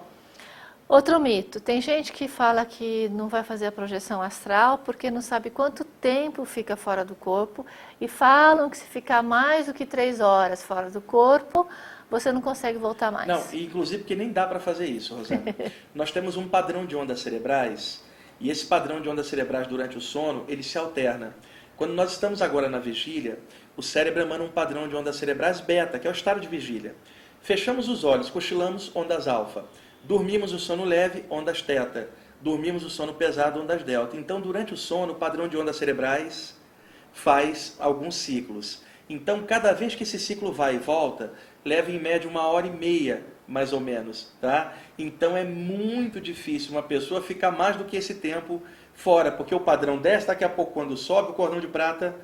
[0.87, 5.21] Outro mito, tem gente que fala que não vai fazer a projeção astral porque não
[5.21, 7.65] sabe quanto tempo fica fora do corpo
[7.99, 11.65] e falam que se ficar mais do que três horas fora do corpo,
[12.09, 13.25] você não consegue voltar mais.
[13.25, 15.43] Não, inclusive porque nem dá para fazer isso, Rosana.
[15.95, 18.03] Nós temos um padrão de ondas cerebrais
[18.41, 21.35] e esse padrão de ondas cerebrais durante o sono, ele se alterna.
[21.77, 23.39] Quando nós estamos agora na vigília,
[23.77, 26.95] o cérebro emana um padrão de ondas cerebrais beta, que é o estado de vigília.
[27.41, 29.65] Fechamos os olhos, cochilamos ondas alfa.
[30.03, 32.09] Dormimos o sono leve, ondas teta.
[32.41, 34.17] Dormimos o sono pesado, ondas delta.
[34.17, 36.59] Então, durante o sono, o padrão de ondas cerebrais
[37.13, 38.81] faz alguns ciclos.
[39.07, 42.71] Então, cada vez que esse ciclo vai e volta, leva em média uma hora e
[42.71, 44.73] meia, mais ou menos, tá?
[44.97, 49.59] Então é muito difícil uma pessoa ficar mais do que esse tempo fora, porque o
[49.59, 52.15] padrão desce, daqui a pouco quando sobe o cordão de prata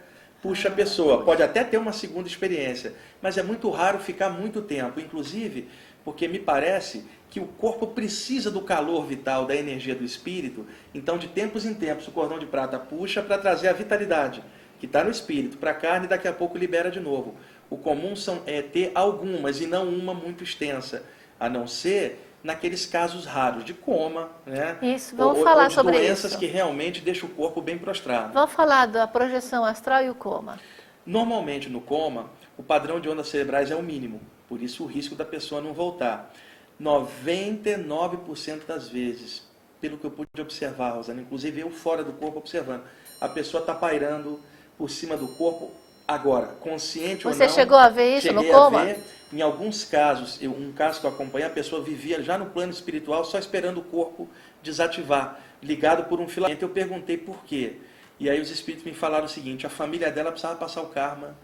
[0.41, 1.25] puxa a pessoa.
[1.25, 5.67] Pode até ter uma segunda experiência, mas é muito raro ficar muito tempo, inclusive
[6.05, 11.17] porque me parece que o corpo precisa do calor vital, da energia do espírito, então
[11.17, 14.41] de tempos em tempos o cordão de prata puxa para trazer a vitalidade
[14.79, 17.35] que está no espírito para a carne e daqui a pouco libera de novo.
[17.69, 21.03] O comum são, é ter algumas e não uma muito extensa,
[21.39, 24.77] a não ser naqueles casos raros de coma, né?
[24.81, 26.39] Isso, vamos ou, falar ou de sobre doenças isso.
[26.39, 28.33] que realmente deixam o corpo bem prostrado.
[28.33, 30.59] Vamos falar da projeção astral e o coma.
[31.05, 35.15] Normalmente no coma, o padrão de ondas cerebrais é o mínimo, por isso o risco
[35.15, 36.31] da pessoa não voltar.
[36.81, 39.43] 99% das vezes,
[39.81, 42.83] pelo que eu pude observar, Rosana, inclusive eu fora do corpo observando,
[43.19, 44.39] a pessoa está pairando
[44.77, 45.71] por cima do corpo
[46.07, 47.53] agora, consciente ou Você não.
[47.53, 48.85] chegou a ver isso no coma?
[48.85, 48.99] Ver,
[49.33, 52.71] em alguns casos, eu- um caso que eu acompanhei, a pessoa vivia já no plano
[52.71, 54.27] espiritual, só esperando o corpo
[54.63, 56.63] desativar, ligado por um filamento.
[56.63, 57.73] Eu perguntei por quê.
[58.19, 61.35] E aí os espíritos me falaram o seguinte: a família dela precisava passar o karma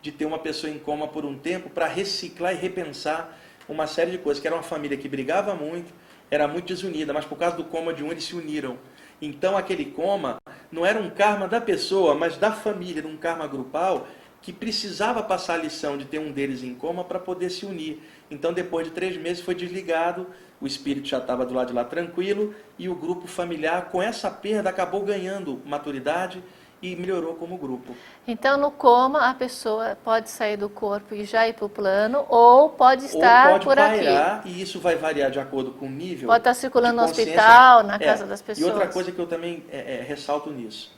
[0.00, 3.36] de ter uma pessoa em coma por um tempo para reciclar e repensar
[3.68, 4.40] uma série de coisas.
[4.40, 5.92] Que era uma família que brigava muito,
[6.30, 8.78] era muito desunida, mas por causa do coma de um eles se uniram.
[9.20, 10.36] Então aquele coma
[10.70, 14.06] não era um karma da pessoa, mas da família, era um karma grupal
[14.42, 18.00] que precisava passar a lição de ter um deles em coma para poder se unir.
[18.30, 20.28] Então depois de três meses foi desligado,
[20.60, 24.30] o espírito já estava do lado de lá tranquilo e o grupo familiar com essa
[24.30, 26.42] perda acabou ganhando maturidade
[26.82, 27.94] e melhorou como grupo.
[28.28, 32.26] Então, no coma, a pessoa pode sair do corpo e já ir para o plano,
[32.28, 34.04] ou pode estar Ou pode por aqui.
[34.04, 36.28] pairar, e isso vai variar de acordo com o nível.
[36.28, 38.66] Pode estar circulando no hospital, na É, casa das pessoas.
[38.66, 40.92] E outra coisa que eu também é, é, ressalto nisso.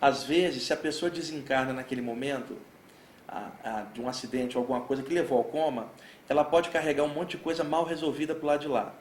[0.00, 2.56] Às vezes, se a pessoa desencarna naquele momento,
[3.26, 5.86] a- a- de um acidente ou alguma coisa que levou ao coma,
[6.28, 8.92] ela pode carregar um monte de coisa mal resolvida para o lado de lá.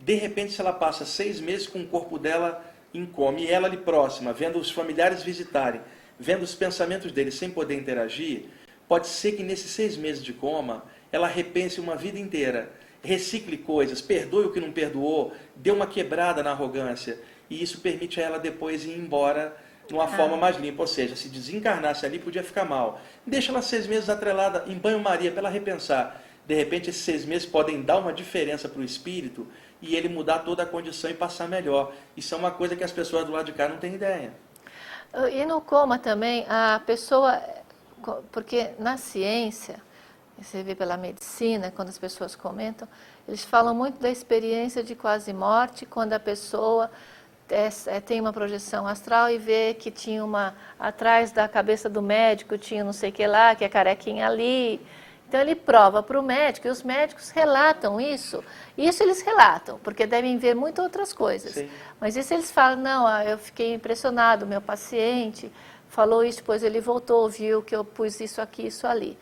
[0.00, 3.66] De repente, se ela passa seis meses com o corpo dela em coma e ela
[3.66, 5.80] ali próxima, vendo os familiares visitarem,
[6.18, 8.44] vendo os pensamentos deles sem poder interagir,
[8.88, 12.70] pode ser que nesses seis meses de coma ela repense uma vida inteira,
[13.02, 17.18] recicle coisas, perdoe o que não perdoou, dê uma quebrada na arrogância
[17.50, 21.16] e isso permite a ela depois ir embora de uma forma mais limpa, ou seja,
[21.16, 23.00] se desencarnasse ali podia ficar mal.
[23.26, 26.22] Deixa ela seis meses atrelada em banho-maria para ela repensar.
[26.46, 29.46] De repente esses seis meses podem dar uma diferença para o espírito
[29.82, 31.92] e ele mudar toda a condição e passar melhor.
[32.16, 34.32] Isso é uma coisa que as pessoas do lado de cá não têm ideia.
[35.30, 37.42] E no coma também, a pessoa,
[38.30, 39.76] porque na ciência,
[40.40, 42.88] você vê pela medicina, quando as pessoas comentam,
[43.28, 46.90] eles falam muito da experiência de quase morte, quando a pessoa
[47.50, 52.00] é, é, tem uma projeção astral e vê que tinha uma, atrás da cabeça do
[52.00, 54.80] médico, tinha não sei o que lá, que é carequinha ali.
[55.32, 58.44] Então ele prova para o médico e os médicos relatam isso.
[58.76, 61.52] Isso eles relatam, porque devem ver muitas outras coisas.
[61.52, 61.70] Sim.
[61.98, 65.50] Mas isso eles falam, não, ah, eu fiquei impressionado, meu paciente
[65.88, 69.16] falou isso, depois ele voltou, viu que eu pus isso aqui, isso ali.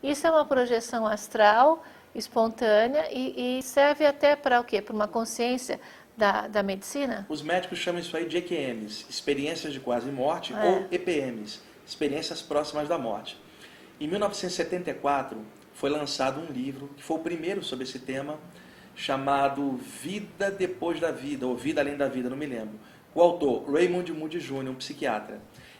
[0.00, 1.82] Isso é uma projeção astral
[2.14, 4.80] espontânea e, e serve até para o quê?
[4.80, 5.80] Para uma consciência
[6.16, 7.26] da, da medicina?
[7.28, 10.64] Os médicos chamam isso aí de EQMs, experiências de quase morte, É.
[10.64, 13.36] ou EPMs, experiências próximas da morte.
[13.98, 18.38] Em 1974, foi lançado um livro, que foi o primeiro sobre esse tema,
[18.94, 22.80] chamado Vida Depois da Vida, ou Vida Além da Vida, não me lembro.
[23.14, 25.38] O autor, Raymond Moody Jr., um psiquiatra.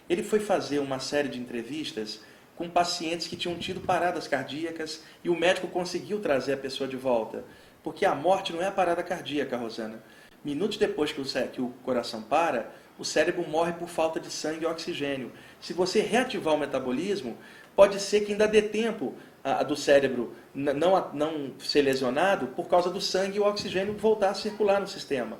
[0.08, 2.20] Ele foi fazer uma série de entrevistas
[2.54, 6.96] com pacientes que tinham tido paradas cardíacas e o médico conseguiu trazer a pessoa de
[6.96, 7.42] volta.
[7.82, 10.02] Porque a morte não é a parada cardíaca, Rosana.
[10.44, 14.64] Minutos depois que o, que o coração para, o cérebro morre por falta de sangue
[14.64, 15.32] e oxigênio.
[15.58, 17.36] Se você reativar o metabolismo,
[17.74, 19.14] pode ser que ainda dê tempo
[19.46, 23.96] ah, do cérebro não, a- não ser lesionado por causa do sangue e o oxigênio
[23.96, 25.38] voltar a circular no sistema.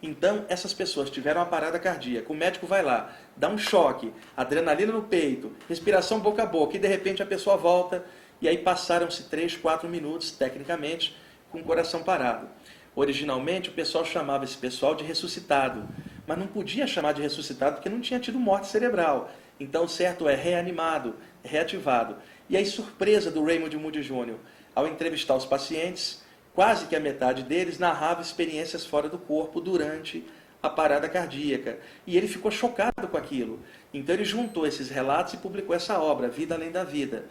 [0.00, 4.92] Então, essas pessoas tiveram uma parada cardíaca, o médico vai lá, dá um choque, adrenalina
[4.92, 8.04] no peito, respiração boca a boca, e de repente a pessoa volta,
[8.40, 11.16] e aí passaram-se 3, 4 minutos, tecnicamente,
[11.50, 12.48] com o coração parado.
[12.94, 15.88] Originalmente, o pessoal chamava esse pessoal de ressuscitado,
[16.26, 19.28] mas não podia chamar de ressuscitado porque não tinha tido morte cerebral.
[19.58, 22.16] Então, certo é reanimado, reativado.
[22.48, 24.36] E aí, surpresa do Raymond Moody Jr.,
[24.74, 26.22] ao entrevistar os pacientes,
[26.54, 30.24] quase que a metade deles narrava experiências fora do corpo durante
[30.62, 31.78] a parada cardíaca.
[32.06, 33.60] E ele ficou chocado com aquilo.
[33.92, 37.26] Então ele juntou esses relatos e publicou essa obra, Vida Além da Vida.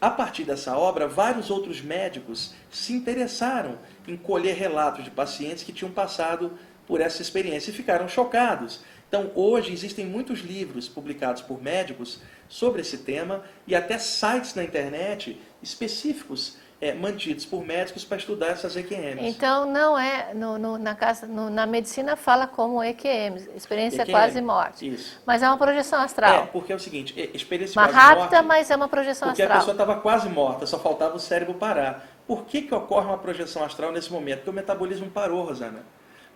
[0.00, 5.72] a partir dessa obra, vários outros médicos se interessaram em colher relatos de pacientes que
[5.72, 8.84] tinham passado por essa experiência e ficaram chocados.
[9.08, 14.64] Então, hoje existem muitos livros publicados por médicos sobre esse tema e até sites na
[14.64, 19.26] internet específicos é, mantidos por médicos para estudar essas EQMs.
[19.26, 24.12] Então, não é, no, no, na, casa, no, na medicina fala como EQMs, experiência EQM,
[24.12, 24.94] quase morte.
[24.94, 25.20] Isso.
[25.26, 26.44] Mas é uma projeção astral.
[26.44, 28.46] É, porque é o seguinte, experiência uma quase rápida, morte...
[28.46, 29.58] mas é uma projeção porque astral.
[29.58, 32.06] Porque a pessoa estava quase morta, só faltava o cérebro parar.
[32.26, 34.38] Por que, que ocorre uma projeção astral nesse momento?
[34.38, 35.84] Porque o metabolismo parou, Rosana.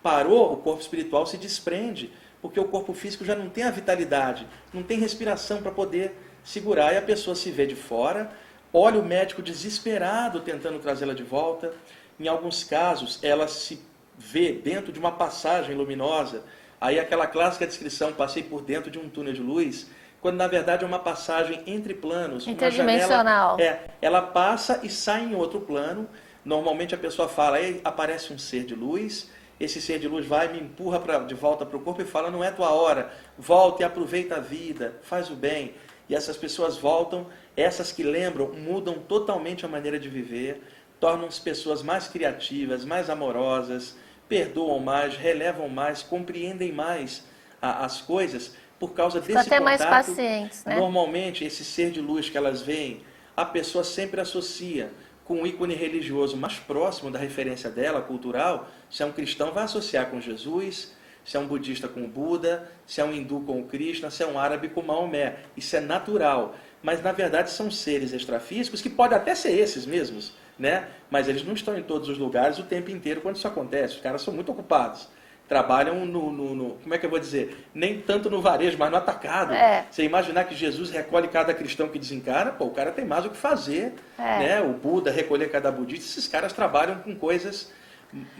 [0.03, 2.12] Parou, o corpo espiritual se desprende,
[2.43, 6.93] porque o corpo físico já não tem a vitalidade, não tem respiração para poder segurar,
[6.93, 8.33] e a pessoa se vê de fora,
[8.73, 11.73] olha o médico desesperado tentando trazê-la de volta.
[12.19, 13.81] Em alguns casos, ela se
[14.19, 16.45] vê dentro de uma passagem luminosa.
[16.81, 19.89] Aí aquela clássica descrição, passei por dentro de um túnel de luz,
[20.21, 22.47] quando na verdade é uma passagem entre planos.
[22.47, 23.57] Interdimensional.
[23.57, 26.09] Janela, é, ela passa e sai em outro plano.
[26.45, 29.31] Normalmente a pessoa fala, aí aparece um ser de luz,
[29.64, 32.31] esse ser de luz vai, me empurra pra, de volta para o corpo e fala,
[32.31, 35.75] não é tua hora, volta e aproveita a vida, faz o bem.
[36.09, 40.62] E essas pessoas voltam essas que lembram mudam totalmente a maneira de viver,
[40.98, 43.96] tornam-se pessoas mais criativas, mais amorosas,
[44.29, 47.25] perdoam mais, relevam mais, compreendem mais
[47.61, 49.79] a, as coisas por causa Ficam desse até contato.
[49.81, 50.77] mais pacientes, né?
[50.77, 53.03] Normalmente, esse ser de luz que elas veem,
[53.37, 54.90] a pessoa sempre associa
[55.25, 58.69] com o ícone religioso mais próximo da referência dela, cultural.
[58.91, 60.95] Se é um cristão, vai associar com Jesus.
[61.25, 64.25] Se é um budista com o Buda, se é um hindu com o Krishna, se
[64.25, 65.37] é um árabe com Maomé.
[65.57, 70.33] Isso é natural mas na verdade são seres extrafísicos que podem até ser esses mesmos,
[70.59, 70.89] né?
[71.11, 73.97] Mas eles não estão em todos os lugares o tempo inteiro quando isso acontece.
[73.97, 75.09] Os caras são muito ocupados.
[75.53, 77.69] Trabalham no, no, no como é que eu vou dizer?
[77.75, 79.53] Nem tanto no varejo, mas no atacado.
[79.53, 79.85] É.
[79.91, 83.31] Você imaginar que Jesus recolhe cada cristão que desencara, pô, o cara tem mais o
[83.31, 83.95] que fazer.
[84.19, 84.38] É.
[84.38, 84.62] Né?
[84.62, 87.71] O Buda recolher cada budista, esses caras trabalham com coisas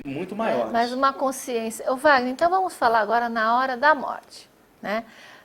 [0.03, 0.71] muito maiores.
[0.71, 1.93] É, mas uma consciência.
[1.93, 4.49] Ô, Wagner, então vamos falar agora na hora da morte.
[4.81, 5.05] Né?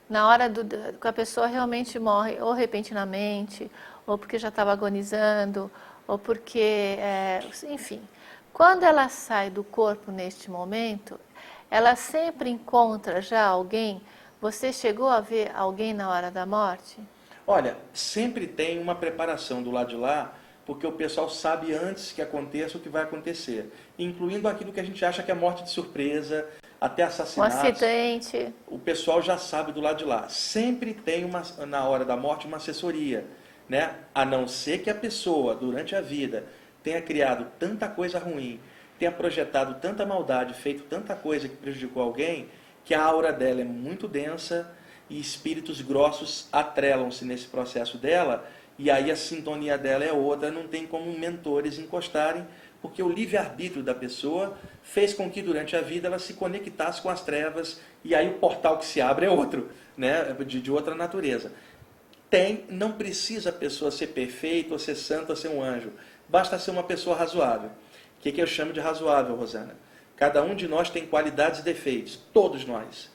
[0.10, 3.70] na hora do, que a pessoa realmente morre, ou repentinamente,
[4.06, 5.70] ou porque já estava agonizando,
[6.08, 8.02] ou porque, é, enfim.
[8.54, 11.20] Quando ela sai do corpo neste momento,
[11.70, 14.02] ela sempre encontra já alguém.
[14.42, 16.98] Você chegou a ver alguém na hora da morte?
[17.46, 20.34] Olha, sempre tem uma preparação do lado de lá,
[20.66, 24.84] porque o pessoal sabe antes que aconteça o que vai acontecer, incluindo aquilo que a
[24.84, 26.46] gente acha que é morte de surpresa,
[26.80, 27.56] até assassinatos.
[27.56, 28.54] Um acidente.
[28.68, 30.30] O pessoal já sabe do lado de lá.
[30.30, 33.26] Sempre tem uma, na hora da morte uma assessoria,
[33.68, 33.96] né?
[34.14, 36.46] A não ser que a pessoa durante a vida
[36.84, 38.60] tenha criado tanta coisa ruim,
[38.98, 42.50] tenha projetado tanta maldade, feito tanta coisa que prejudicou alguém,
[42.84, 44.72] que a aura dela é muito densa
[45.10, 50.68] e espíritos grossos atrelam-se nesse processo dela, e aí a sintonia dela é outra, não
[50.68, 52.46] tem como mentores encostarem
[52.82, 57.10] porque o livre-arbítrio da pessoa fez com que durante a vida ela se conectasse com
[57.10, 60.94] as trevas e aí o portal que se abre é outro, né, de, de outra
[60.94, 61.52] natureza.
[62.30, 65.92] Tem, não precisa a pessoa ser perfeita, ou ser santa, ou ser um anjo.
[66.28, 67.72] Basta ser uma pessoa razoável.
[68.18, 69.76] O que, que eu chamo de razoável, Rosana?
[70.16, 73.06] Cada um de nós tem qualidades e defeitos, todos nós.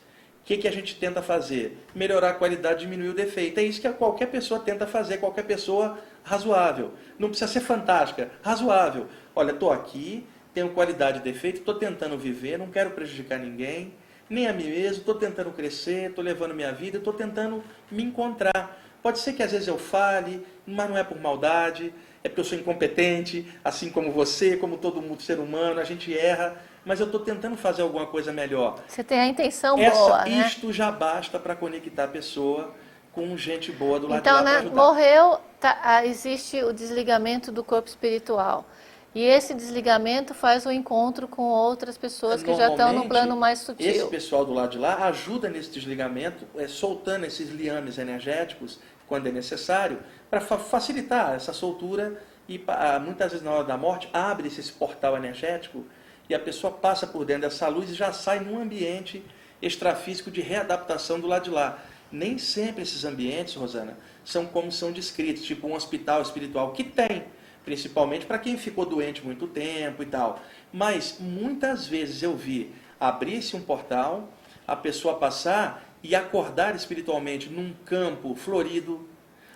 [0.43, 1.79] O que, que a gente tenta fazer?
[1.95, 3.59] Melhorar a qualidade, diminuir o defeito.
[3.59, 6.93] É isso que qualquer pessoa tenta fazer, qualquer pessoa razoável.
[7.19, 9.07] Não precisa ser fantástica, razoável.
[9.35, 13.95] Olha, estou aqui, tenho qualidade e defeito, estou tentando viver, não quero prejudicar ninguém,
[14.29, 18.81] nem a mim mesmo, estou tentando crescer, estou levando minha vida, estou tentando me encontrar.
[19.03, 21.93] Pode ser que às vezes eu fale, mas não é por maldade,
[22.25, 26.17] é porque eu sou incompetente, assim como você, como todo mundo, ser humano, a gente
[26.17, 28.79] erra, mas eu estou tentando fazer alguma coisa melhor.
[28.87, 30.47] Você tem a intenção Essa, boa, né?
[30.47, 32.75] Isto já basta para conectar a pessoa
[33.13, 37.63] com gente boa do lado então, de lá né, morreu, tá, existe o desligamento do
[37.63, 38.67] corpo espiritual.
[39.15, 43.37] E esse desligamento faz o um encontro com outras pessoas que já estão no plano
[43.37, 43.87] mais sutil.
[43.87, 49.27] Esse pessoal do lado de lá ajuda nesse desligamento, é, soltando esses liames energéticos quando
[49.27, 49.99] é necessário,
[50.33, 52.19] para fa facilitar essa soltura
[52.49, 55.85] e ah, muitas vezes na hora da morte abre-se esse portal energético
[56.27, 59.23] e a pessoa passa por dentro dessa luz e já sai num ambiente
[59.61, 61.85] extrafísico de readaptação do lado de lá.
[62.11, 63.95] Nem sempre esses ambientes, Rosana,
[64.25, 67.25] são como são descritos, tipo um hospital espiritual, que tem
[67.63, 70.41] principalmente para quem ficou doente muito tempo e tal.
[70.73, 74.33] Mas muitas vezes eu vi abrir-se um portal,
[74.67, 79.12] a pessoa passar e acordar espiritualmente num campo florido,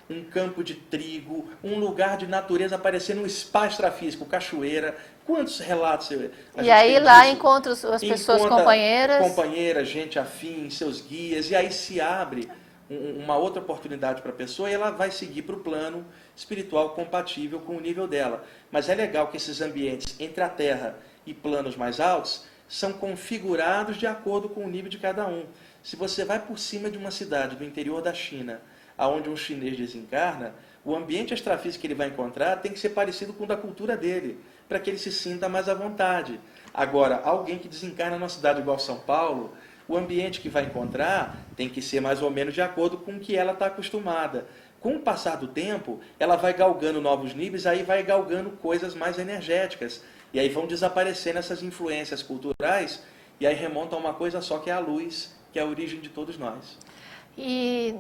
[0.09, 4.97] um campo de trigo, um lugar de natureza parecendo um spa extrafísico, cachoeira.
[5.25, 6.11] Quantos relatos
[6.63, 7.35] E aí lá disso?
[7.35, 9.19] encontra as pessoas encontra companheiras.
[9.19, 12.49] Companheiras, gente afim, seus guias, e aí se abre
[12.89, 16.91] um, uma outra oportunidade para a pessoa e ela vai seguir para o plano espiritual
[16.91, 18.45] compatível com o nível dela.
[18.71, 20.97] Mas é legal que esses ambientes entre a Terra
[21.27, 25.45] e planos mais altos são configurados de acordo com o nível de cada um.
[25.83, 28.61] Se você vai por cima de uma cidade do interior da China,
[28.97, 33.33] aonde um chinês desencarna, o ambiente extrafísico que ele vai encontrar tem que ser parecido
[33.33, 34.39] com o da cultura dele,
[34.69, 36.39] para que ele se sinta mais à vontade.
[36.73, 39.53] Agora, alguém que desencarna numa cidade igual São Paulo,
[39.89, 43.21] o ambiente que vai encontrar tem que ser mais ou menos de acordo com o
[43.21, 44.47] que ela está acostumada.
[44.81, 49.19] Com o passar do tempo, ela vai galgando novos níveis, aí vai galgando coisas mais
[49.19, 50.03] energéticas.
[50.33, 53.03] E aí vão desaparecendo essas influências culturais,
[53.41, 56.01] e aí remonta a uma coisa só que é a luz, que é a origem
[56.01, 56.79] de todos nós.
[57.39, 57.95] E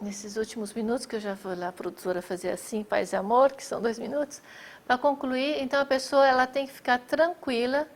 [0.00, 3.52] nesses últimos minutos, que eu já vou lá, a produtora, fazer assim, paz e amor,
[3.52, 4.40] que são dois minutos,
[4.86, 7.86] para concluir, então a pessoa ela tem que ficar tranquila,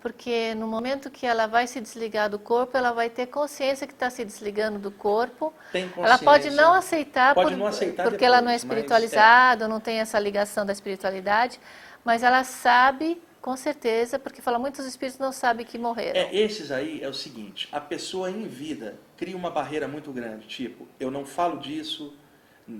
[0.00, 3.92] porque no momento que ela vai se desligar do corpo, ela vai ter consciência que
[3.92, 5.52] está se desligando do corpo.
[5.96, 9.68] Ela pode não aceitar, pode por, não aceitar porque depois, ela não é espiritualizada, é.
[9.68, 11.60] não tem essa ligação da espiritualidade,
[12.02, 16.18] mas ela sabe com certeza, porque fala muitos espíritos não sabem que morreram.
[16.18, 20.46] É, esses aí é o seguinte, a pessoa em vida cria uma barreira muito grande,
[20.46, 22.14] tipo, eu não falo disso,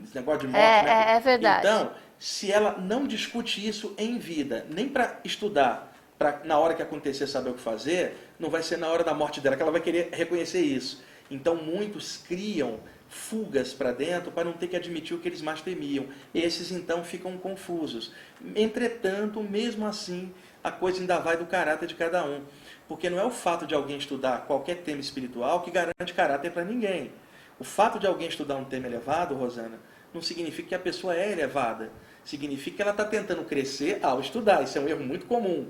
[0.05, 1.13] esse negócio de morte, é, né?
[1.13, 1.67] é, é verdade.
[1.67, 6.83] Então, se ela não discute isso em vida, nem para estudar, para na hora que
[6.83, 9.73] acontecer saber o que fazer, não vai ser na hora da morte dela que ela
[9.73, 11.03] vai querer reconhecer isso.
[11.31, 15.61] Então, muitos criam fugas para dentro para não ter que admitir o que eles mais
[15.61, 16.07] temiam.
[16.35, 18.13] Esses então ficam confusos.
[18.55, 20.33] Entretanto, mesmo assim,
[20.63, 22.43] a coisa ainda vai do caráter de cada um.
[22.89, 26.65] Porque não é o fato de alguém estudar qualquer tema espiritual que garante caráter para
[26.65, 27.13] ninguém.
[27.59, 29.79] O fato de alguém estudar um tema elevado, Rosana,
[30.13, 31.91] não significa que a pessoa é elevada.
[32.25, 34.63] Significa que ela está tentando crescer ao estudar.
[34.63, 35.69] Isso é um erro muito comum.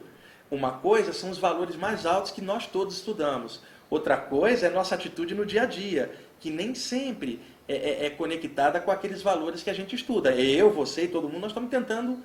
[0.51, 3.61] Uma coisa são os valores mais altos que nós todos estudamos.
[3.89, 8.11] Outra coisa é nossa atitude no dia a dia, que nem sempre é, é, é
[8.11, 10.33] conectada com aqueles valores que a gente estuda.
[10.35, 12.19] Eu, você e todo mundo, nós estamos tentando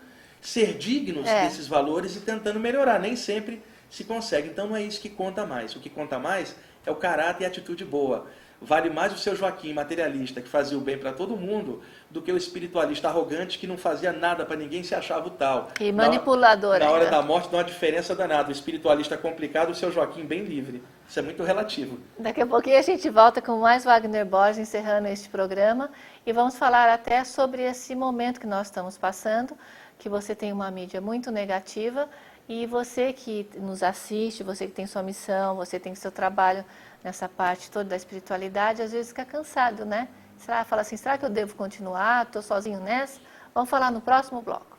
[0.47, 1.45] ser dignos é.
[1.45, 2.99] desses valores e tentando melhorar.
[2.99, 4.49] Nem sempre se consegue.
[4.49, 5.75] Então não é isso que conta mais.
[5.75, 8.27] O que conta mais é o caráter e a atitude boa.
[8.61, 12.31] Vale mais o seu Joaquim materialista, que fazia o bem para todo mundo, do que
[12.31, 15.69] o espiritualista arrogante que não fazia nada para ninguém se achava o tal.
[15.79, 16.79] E manipulador.
[16.79, 18.49] Na, na hora da morte dá uma diferença danada.
[18.49, 20.81] O espiritualista complicado, o seu Joaquim bem livre.
[21.07, 21.99] Isso é muito relativo.
[22.17, 25.91] Daqui a pouquinho a gente volta com mais Wagner Borges encerrando este programa
[26.25, 29.55] e vamos falar até sobre esse momento que nós estamos passando
[29.97, 32.09] que você tem uma mídia muito negativa
[32.47, 36.63] e você que nos assiste, você que tem sua missão, você tem seu trabalho
[37.03, 40.07] nessa parte toda da espiritualidade, às vezes fica cansado, né?
[40.37, 42.25] Será, fala assim, será que eu devo continuar?
[42.25, 43.19] Estou sozinho nessa?
[43.53, 44.75] Vamos falar no próximo bloco.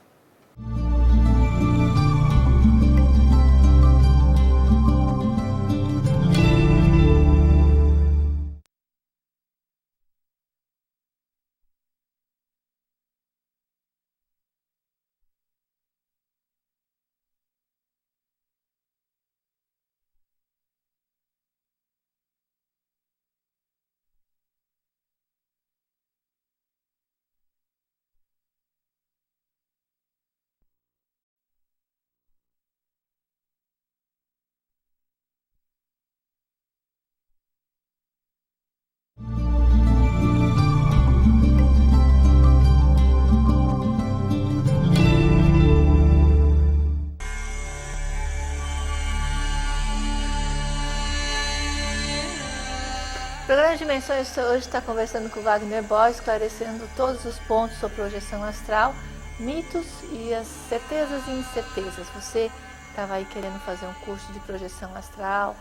[53.87, 58.93] Dimensões hoje está conversando com Wagner Borges, esclarecendo todos os pontos sobre projeção astral,
[59.39, 62.09] mitos e as certezas e incertezas.
[62.09, 62.51] Você
[62.91, 65.55] estava aí querendo fazer um curso de projeção astral,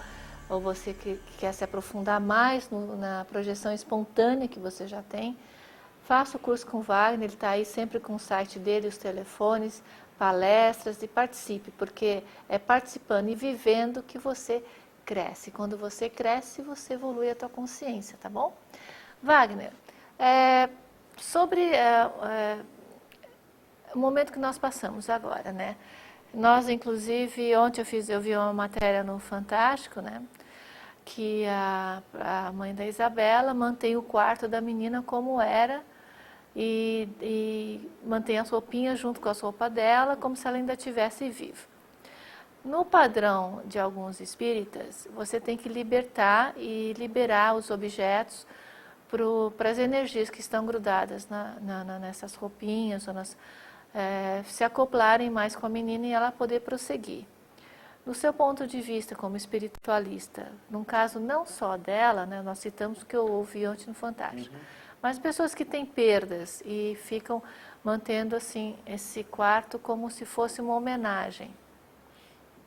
[0.49, 5.03] ou você que, que quer se aprofundar mais no, na projeção espontânea que você já
[5.03, 5.37] tem,
[6.03, 8.97] faça o curso com o Wagner, ele está aí sempre com o site dele, os
[8.97, 9.83] telefones,
[10.17, 14.63] palestras e participe, porque é participando e vivendo que você
[15.05, 15.51] cresce.
[15.51, 18.55] Quando você cresce, você evolui a tua consciência, tá bom?
[19.21, 19.71] Wagner,
[20.17, 20.69] é,
[21.17, 22.59] sobre é, é,
[23.93, 25.75] o momento que nós passamos agora, né?
[26.33, 30.21] Nós, inclusive, ontem eu fiz, eu vi uma matéria no Fantástico, né?
[31.05, 35.83] Que a, a mãe da Isabela mantém o quarto da menina como era
[36.55, 41.29] e, e mantém as roupinhas junto com as roupas dela, como se ela ainda estivesse
[41.29, 41.74] viva.
[42.65, 48.47] No padrão de alguns espíritas, você tem que libertar e liberar os objetos
[49.55, 53.37] para as energias que estão grudadas na, na, nessas roupinhas, ou nas,
[53.93, 57.25] é, se acoplarem mais com a menina e ela poder prosseguir.
[58.03, 63.03] no seu ponto de vista como espiritualista, num caso não só dela, né, nós citamos
[63.03, 64.61] o que eu ouvi ontem no Fantástico, uhum.
[65.03, 67.43] mas pessoas que têm perdas e ficam
[67.83, 71.53] mantendo assim esse quarto como se fosse uma homenagem.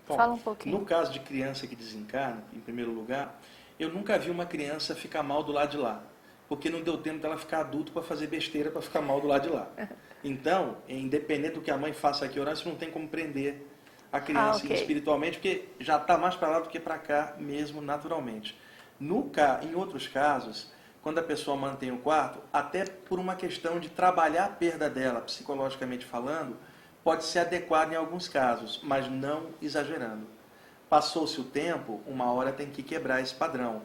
[0.09, 0.79] Bom, Fala um pouquinho.
[0.79, 3.39] No caso de criança que desencarna, em primeiro lugar,
[3.79, 6.03] eu nunca vi uma criança ficar mal do lado de lá,
[6.49, 9.43] porque não deu tempo dela ficar adulto para fazer besteira para ficar mal do lado
[9.43, 9.71] de lá.
[10.25, 13.65] Então, independente do que a mãe faça aqui orar, isso não tem como prender
[14.13, 14.77] a criança ah, okay.
[14.77, 18.59] espiritualmente, porque já está mais para lá do que para cá mesmo naturalmente.
[18.99, 19.31] No,
[19.63, 24.47] em outros casos, quando a pessoa mantém o quarto, até por uma questão de trabalhar
[24.47, 26.57] a perda dela, psicologicamente falando,
[27.03, 30.27] pode ser adequado em alguns casos, mas não exagerando.
[30.89, 33.83] Passou-se o tempo, uma hora tem que quebrar esse padrão.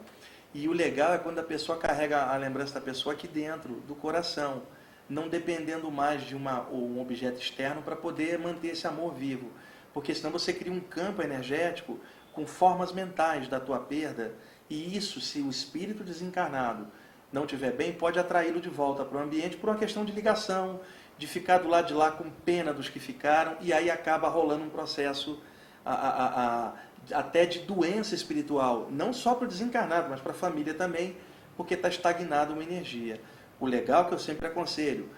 [0.54, 3.94] E o legal é quando a pessoa carrega a lembrança da pessoa aqui dentro, do
[3.94, 4.62] coração,
[5.08, 9.50] não dependendo mais de uma, ou um objeto externo para poder manter esse amor vivo.
[9.92, 11.98] Porque senão você cria um campo energético
[12.32, 14.34] com formas mentais da tua perda,
[14.68, 16.86] e isso, se o espírito desencarnado
[17.32, 20.80] não estiver bem, pode atraí-lo de volta para o ambiente por uma questão de ligação,
[21.16, 24.64] de ficar do lado de lá com pena dos que ficaram, e aí acaba rolando
[24.64, 25.40] um processo
[25.84, 26.72] a, a, a,
[27.12, 31.16] até de doença espiritual, não só para o desencarnado, mas para a família também,
[31.56, 33.20] porque está estagnada uma energia.
[33.60, 35.08] O legal que eu sempre aconselho,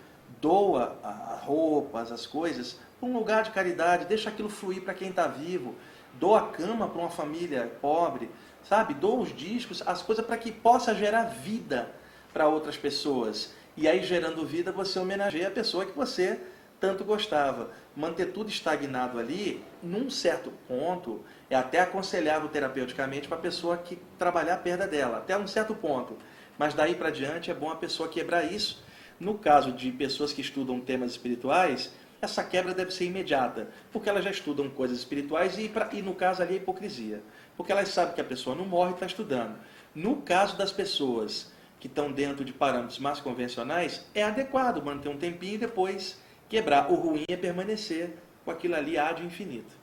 [0.40, 0.96] doa
[1.44, 5.74] roupas, as coisas, para um lugar de caridade, deixa aquilo fluir para quem está vivo,
[6.14, 8.30] doa a cama para uma família pobre,
[8.62, 8.94] sabe?
[8.94, 11.90] Doa os discos, as coisas para que possa gerar vida
[12.32, 13.54] para outras pessoas.
[13.76, 16.40] E aí, gerando vida, você homenageia a pessoa que você
[16.80, 17.70] tanto gostava.
[17.94, 23.98] Manter tudo estagnado ali, num certo ponto, é até aconselhável terapeuticamente para a pessoa que
[24.18, 26.16] trabalhar a perda dela, até um certo ponto.
[26.58, 28.82] Mas daí para diante é bom a pessoa quebrar isso.
[29.20, 34.24] No caso de pessoas que estudam temas espirituais, essa quebra deve ser imediata, porque elas
[34.24, 37.22] já estudam coisas espirituais e, pra, e no caso ali é hipocrisia.
[37.56, 39.58] Porque elas sabem que a pessoa não morre e está estudando.
[39.94, 45.16] No caso das pessoas que estão dentro de parâmetros mais convencionais, é adequado manter um
[45.16, 46.18] tempinho e depois
[46.48, 46.90] quebrar.
[46.90, 49.74] O ruim é permanecer com aquilo ali de infinito.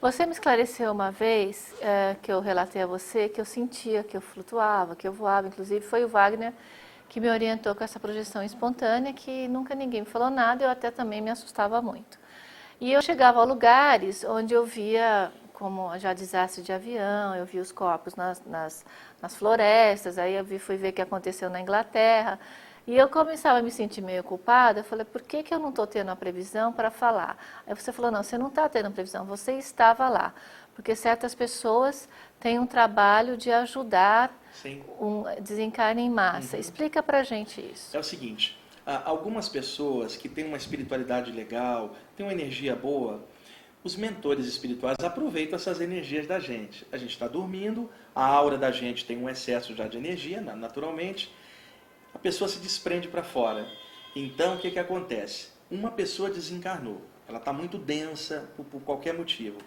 [0.00, 4.16] Você me esclareceu uma vez é, que eu relatei a você que eu sentia que
[4.16, 5.46] eu flutuava, que eu voava.
[5.46, 6.52] Inclusive foi o Wagner
[7.08, 10.90] que me orientou com essa projeção espontânea, que nunca ninguém me falou nada, eu até
[10.90, 12.18] também me assustava muito.
[12.80, 15.30] E eu chegava a lugares onde eu via,
[15.62, 18.84] como já desastre de avião, eu via os corpos nas, nas,
[19.20, 22.40] nas florestas, aí eu vi, fui ver o que aconteceu na Inglaterra.
[22.84, 25.68] E eu começava a me sentir meio culpada, eu falei, por que, que eu não
[25.68, 27.36] estou tendo a previsão para falar?
[27.64, 30.34] Aí você falou, não, você não está tendo previsão, você estava lá.
[30.74, 32.08] Porque certas pessoas
[32.40, 34.36] têm um trabalho de ajudar
[35.00, 36.56] um desencarne em massa.
[36.56, 36.60] Uhum.
[36.60, 37.96] Explica para gente isso.
[37.96, 38.58] É o seguinte,
[39.04, 43.22] algumas pessoas que têm uma espiritualidade legal, têm uma energia boa,
[43.84, 46.86] os mentores espirituais aproveitam essas energias da gente.
[46.92, 51.32] A gente está dormindo, a aura da gente tem um excesso já de energia, naturalmente,
[52.14, 53.66] a pessoa se desprende para fora.
[54.14, 55.48] Então, o que, que acontece?
[55.70, 59.58] Uma pessoa desencarnou, ela está muito densa por, por qualquer motivo.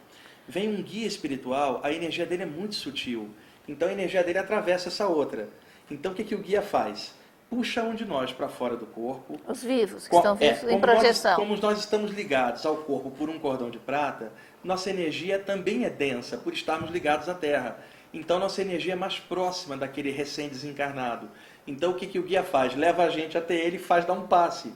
[0.48, 3.32] Vem um guia espiritual, a energia dele é muito sutil.
[3.68, 5.50] Então a energia dele atravessa essa outra.
[5.90, 7.16] Então o que, que o guia faz?
[7.56, 9.40] Puxa um de nós para fora do corpo.
[9.48, 11.38] Os vivos, que estão vivos é, em projeção.
[11.38, 15.86] Nós, como nós estamos ligados ao corpo por um cordão de prata, nossa energia também
[15.86, 17.80] é densa por estarmos ligados à Terra.
[18.14, 21.30] Então nossa energia é mais próxima daquele recém-desencarnado.
[21.66, 22.76] Então o que, que o guia faz?
[22.76, 24.74] Leva a gente até ele e faz dar um passe.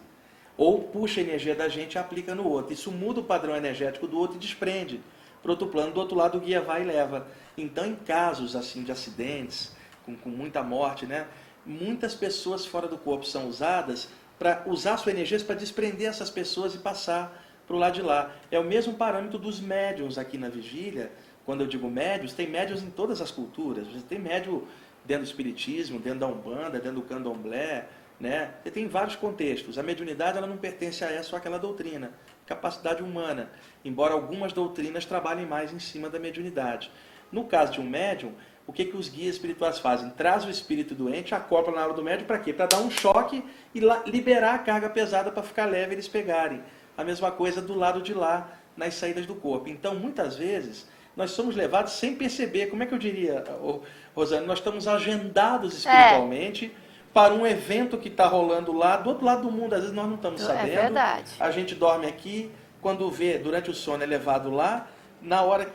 [0.55, 2.71] Ou puxa a energia da gente e aplica no outro.
[2.71, 5.01] Isso muda o padrão energético do outro e desprende
[5.41, 5.91] para outro plano.
[5.91, 7.27] Do outro lado o guia vai e leva.
[7.57, 9.75] Então em casos assim de acidentes,
[10.05, 11.27] com, com muita morte, né?
[11.69, 14.09] Muitas pessoas fora do corpo são usadas
[14.39, 18.33] para usar suas energias para desprender essas pessoas e passar para o lado de lá.
[18.49, 21.11] É o mesmo parâmetro dos médiums aqui na vigília.
[21.45, 23.87] Quando eu digo médios, tem médios em todas as culturas.
[23.87, 24.67] Você tem médio
[25.05, 27.87] dentro do espiritismo, dentro da umbanda, dentro do candomblé,
[28.19, 28.55] né?
[28.63, 29.77] Você tem vários contextos.
[29.77, 32.11] A mediunidade ela não pertence a essa ou aquela doutrina,
[32.47, 33.51] capacidade humana,
[33.85, 36.91] embora algumas doutrinas trabalhem mais em cima da mediunidade.
[37.31, 38.33] No caso de um médium,
[38.69, 40.11] o que, que os guias espirituais fazem?
[40.11, 42.53] Traz o espírito doente, acopla na hora do médium para quê?
[42.53, 43.43] Para dar um choque
[43.73, 46.61] e liberar a carga pesada para ficar leve e eles pegarem.
[46.95, 48.47] A mesma coisa do lado de lá,
[48.77, 49.69] nas saídas do corpo.
[49.69, 52.67] Então, muitas vezes, nós somos levados sem perceber.
[52.67, 53.43] Como é que eu diria,
[54.15, 54.45] Rosane?
[54.45, 56.69] Nós estamos agendados espiritualmente é.
[57.11, 59.73] para um evento que está rolando lá, do outro lado do mundo.
[59.73, 60.73] Às vezes nós não estamos é sabendo.
[60.73, 61.31] É verdade.
[61.39, 64.87] A gente dorme aqui, quando vê, durante o sono é levado lá,
[65.19, 65.67] na hora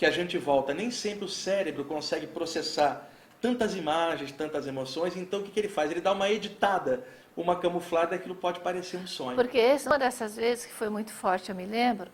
[0.00, 3.06] que a gente volta, nem sempre o cérebro consegue processar
[3.38, 5.14] tantas imagens, tantas emoções.
[5.14, 5.90] Então o que, que ele faz?
[5.90, 9.36] Ele dá uma editada, uma camuflada, aquilo pode parecer um sonho.
[9.36, 12.10] Porque uma dessas vezes que foi muito forte, eu me lembro,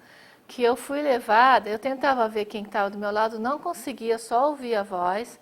[0.49, 4.49] que eu fui levada, eu tentava ver quem estava do meu lado, não conseguia, só
[4.49, 5.39] ouvia a voz.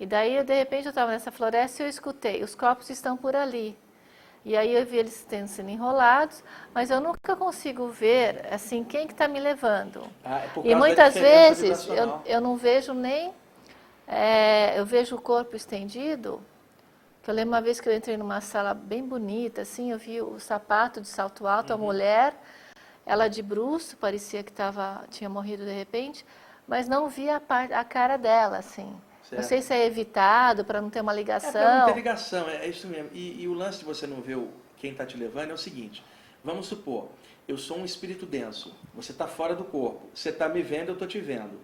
[0.00, 3.36] E daí, de repente, eu estava nessa floresta e eu escutei, os corpos estão por
[3.36, 3.78] ali.
[4.44, 9.06] E aí eu vi eles tendo sendo enrolados, mas eu nunca consigo ver, assim, quem
[9.06, 10.02] que está me levando.
[10.24, 13.32] Ah, é e muitas vezes eu, eu não vejo nem,
[14.06, 16.42] é, eu vejo o corpo estendido,
[17.22, 20.20] que eu lembro uma vez que eu entrei numa sala bem bonita, assim, eu vi
[20.20, 21.76] o sapato de salto alto, Uhum.
[21.76, 22.34] a mulher,
[23.06, 26.24] ela de bruço, parecia que tava, tinha morrido de repente,
[26.68, 28.94] mas não via a, a cara dela, assim.
[29.32, 29.48] Não Certo.
[29.48, 31.52] sei se é evitado para não ter uma É ligação.
[31.52, 33.08] pra não ter ligação, é, é isso mesmo.
[33.12, 35.58] E, e o lance de você não ver o- quem está te levando é o
[35.58, 36.04] seguinte:
[36.42, 37.08] vamos supor,
[37.48, 40.92] eu sou um espírito denso, você está fora do corpo, você está me vendo, eu
[40.92, 41.58] estou te vendo.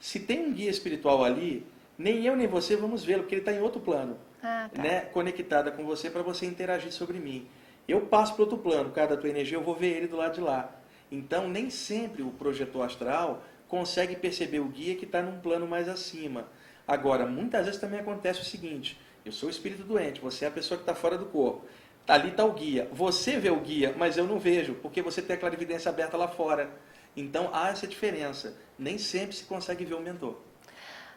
[0.00, 1.66] Se tem um guia espiritual ali,
[1.98, 4.82] nem eu nem você vamos vê-lo, porque ele está em outro plano, Ah, tá.
[4.82, 7.46] né, conectada com você para você interagir sobre mim.
[7.86, 10.16] Eu passo para outro plano, por causa da tua energia, eu vou ver ele do
[10.16, 10.70] lado de lá.
[11.12, 15.86] Então, nem sempre o projetor astral consegue perceber o guia que está num plano mais
[15.88, 16.46] acima.
[16.86, 20.50] Agora, muitas vezes também acontece o seguinte: eu sou o espírito doente, você é a
[20.50, 21.64] pessoa que está fora do corpo.
[22.06, 22.88] Ali está o guia.
[22.92, 26.28] Você vê o guia, mas eu não vejo, porque você tem a clarividência aberta lá
[26.28, 26.70] fora.
[27.16, 28.54] Então há essa diferença.
[28.78, 30.36] Nem sempre se consegue ver o mentor.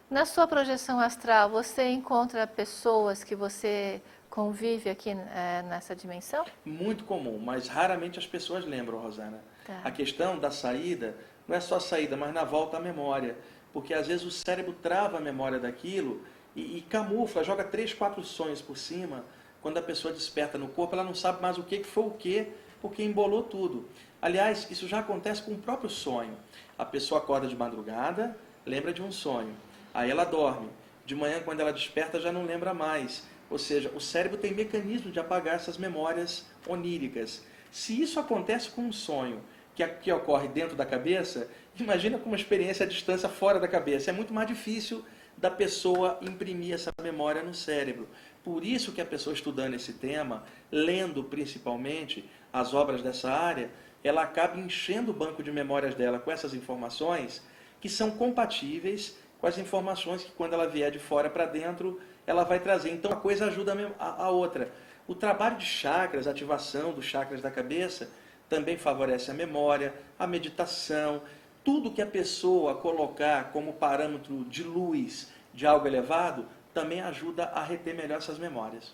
[0.09, 6.45] Na sua projeção astral, você encontra pessoas que você convive aqui eh, nessa dimensão?
[6.63, 9.41] Muito comum, mas raramente as pessoas lembram, Rosana.
[9.65, 9.81] Tá.
[9.83, 13.35] A questão da saída não é só a saída, mas na volta à memória.
[13.77, 16.19] Porque às vezes o cérebro trava a memória daquilo
[16.55, 19.23] e, e camufla, joga três, quatro sonhos por cima.
[19.61, 22.09] Quando a pessoa desperta no corpo, ela não sabe mais o que que foi o
[22.09, 22.47] que,
[22.81, 23.87] porque embolou tudo.
[24.19, 26.35] Aliás, isso já acontece com o próprio sonho.
[26.75, 29.55] A pessoa acorda de madrugada, lembra de um sonho.
[29.93, 30.69] Aí ela dorme.
[31.05, 33.27] De manhã, quando ela desperta, já não lembra mais.
[33.47, 37.43] Ou seja, o cérebro tem mecanismo de apagar essas memórias oníricas.
[37.71, 39.39] Se isso acontece com um sonho
[39.77, 41.47] que, que ocorre dentro da cabeça,
[41.79, 44.09] imagina com uma experiência à distância fora da cabeça.
[44.09, 45.05] É muito mais difícil
[45.37, 48.09] da pessoa imprimir essa memória no cérebro.
[48.43, 53.69] Por isso que a pessoa estudando esse tema, lendo principalmente as obras dessa área,
[54.03, 57.45] ela acaba enchendo o banco de memórias dela com essas informações
[57.79, 62.43] que são compatíveis com as informações que quando ela vier de fora para dentro, ela
[62.43, 62.91] vai trazer.
[62.91, 64.71] Então a coisa ajuda a outra.
[65.07, 68.09] O trabalho de chakras, ativação dos chakras da cabeça,
[68.49, 71.21] também favorece a memória, a meditação,
[71.63, 77.63] tudo que a pessoa colocar como parâmetro de luz de algo elevado, também ajuda a
[77.63, 78.93] reter melhor essas memórias.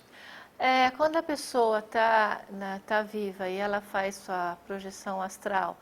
[0.58, 2.42] É, quando a pessoa está
[2.86, 5.78] tá viva e ela faz sua projeção astral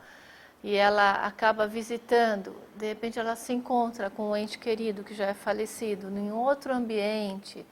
[0.62, 5.26] e ela acaba visitando, de repente ela se encontra com um ente querido que já
[5.26, 7.64] é falecido em outro ambiente,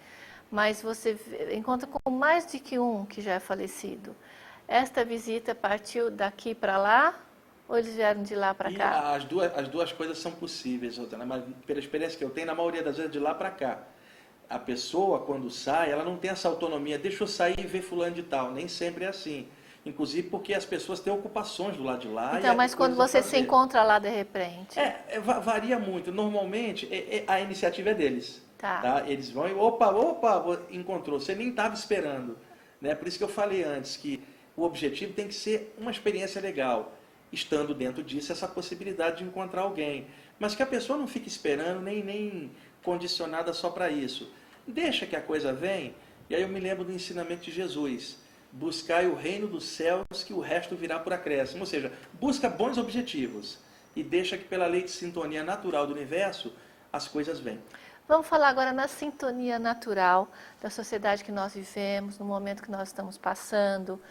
[0.50, 1.18] mas você
[1.52, 4.14] encontra com mais de que um que já é falecido.
[4.70, 7.18] Esta visita partiu daqui para lá
[7.68, 9.14] ou eles vieram de lá para cá?
[9.14, 12.54] as duas, as duas coisas são possíveis, Rosana, mas pela experiência que eu tenho, na
[12.54, 13.78] maioria das vezes de lá para cá.
[14.48, 18.14] A pessoa, quando sai, ela não tem essa autonomia, deixa eu sair e ver fulano
[18.14, 18.52] de tal.
[18.52, 19.48] Nem sempre é assim.
[19.84, 22.38] Inclusive porque as pessoas têm ocupações do lado de lá.
[22.38, 24.78] Então, mas quando você se encontra lá de repente?
[24.78, 26.12] É, é, va- varia muito.
[26.12, 28.40] Normalmente, é- é- a iniciativa é deles.
[28.58, 29.02] Tá.
[29.06, 31.18] Eles vão e, opa, opa, encontrou.
[31.18, 32.36] Você nem estava esperando.
[32.80, 32.94] Né?
[32.94, 34.22] Por isso que eu falei antes que
[34.60, 36.92] o objetivo tem que ser uma experiência legal.
[37.32, 40.06] Estando dentro disso, essa possibilidade de encontrar alguém.
[40.38, 42.50] Mas que a pessoa não fique esperando, nem, nem
[42.82, 44.30] condicionada só para isso.
[44.66, 45.94] Deixa que a coisa vem.
[46.28, 48.18] E aí eu me lembro do ensinamento de Jesus.
[48.52, 51.60] Buscai o reino dos céus, que o resto virá por acréscimo.
[51.60, 53.58] Ou seja, busca bons objetivos
[53.96, 56.52] e deixa que pela lei de sintonia natural do universo
[56.92, 57.62] as coisas venham.
[58.06, 60.28] Vamos falar agora na sintonia natural
[60.60, 64.02] da sociedade que nós vivemos, no momento que nós estamos passando,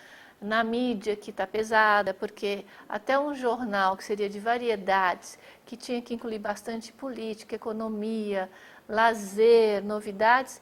[0.41, 6.01] na mídia que está pesada, porque até um jornal que seria de variedades, que tinha
[6.01, 8.49] que incluir bastante política, economia,
[8.87, 10.61] lazer, novidades,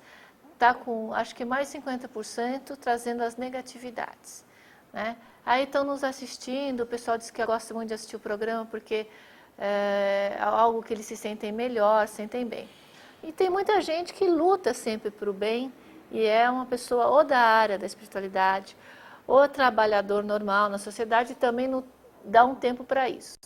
[0.54, 4.44] está com acho que mais de 50% trazendo as negatividades.
[4.92, 5.16] Né?
[5.46, 9.08] Aí estão nos assistindo, o pessoal diz que gosta muito de assistir o programa porque
[9.58, 12.68] é algo que eles se sentem melhor, sentem bem.
[13.24, 15.72] E tem muita gente que luta sempre para o bem
[16.12, 18.76] e é uma pessoa ou da área da espiritualidade,
[19.28, 21.84] ou trabalhador normal na sociedade também não
[22.24, 23.38] dá um tempo para isso.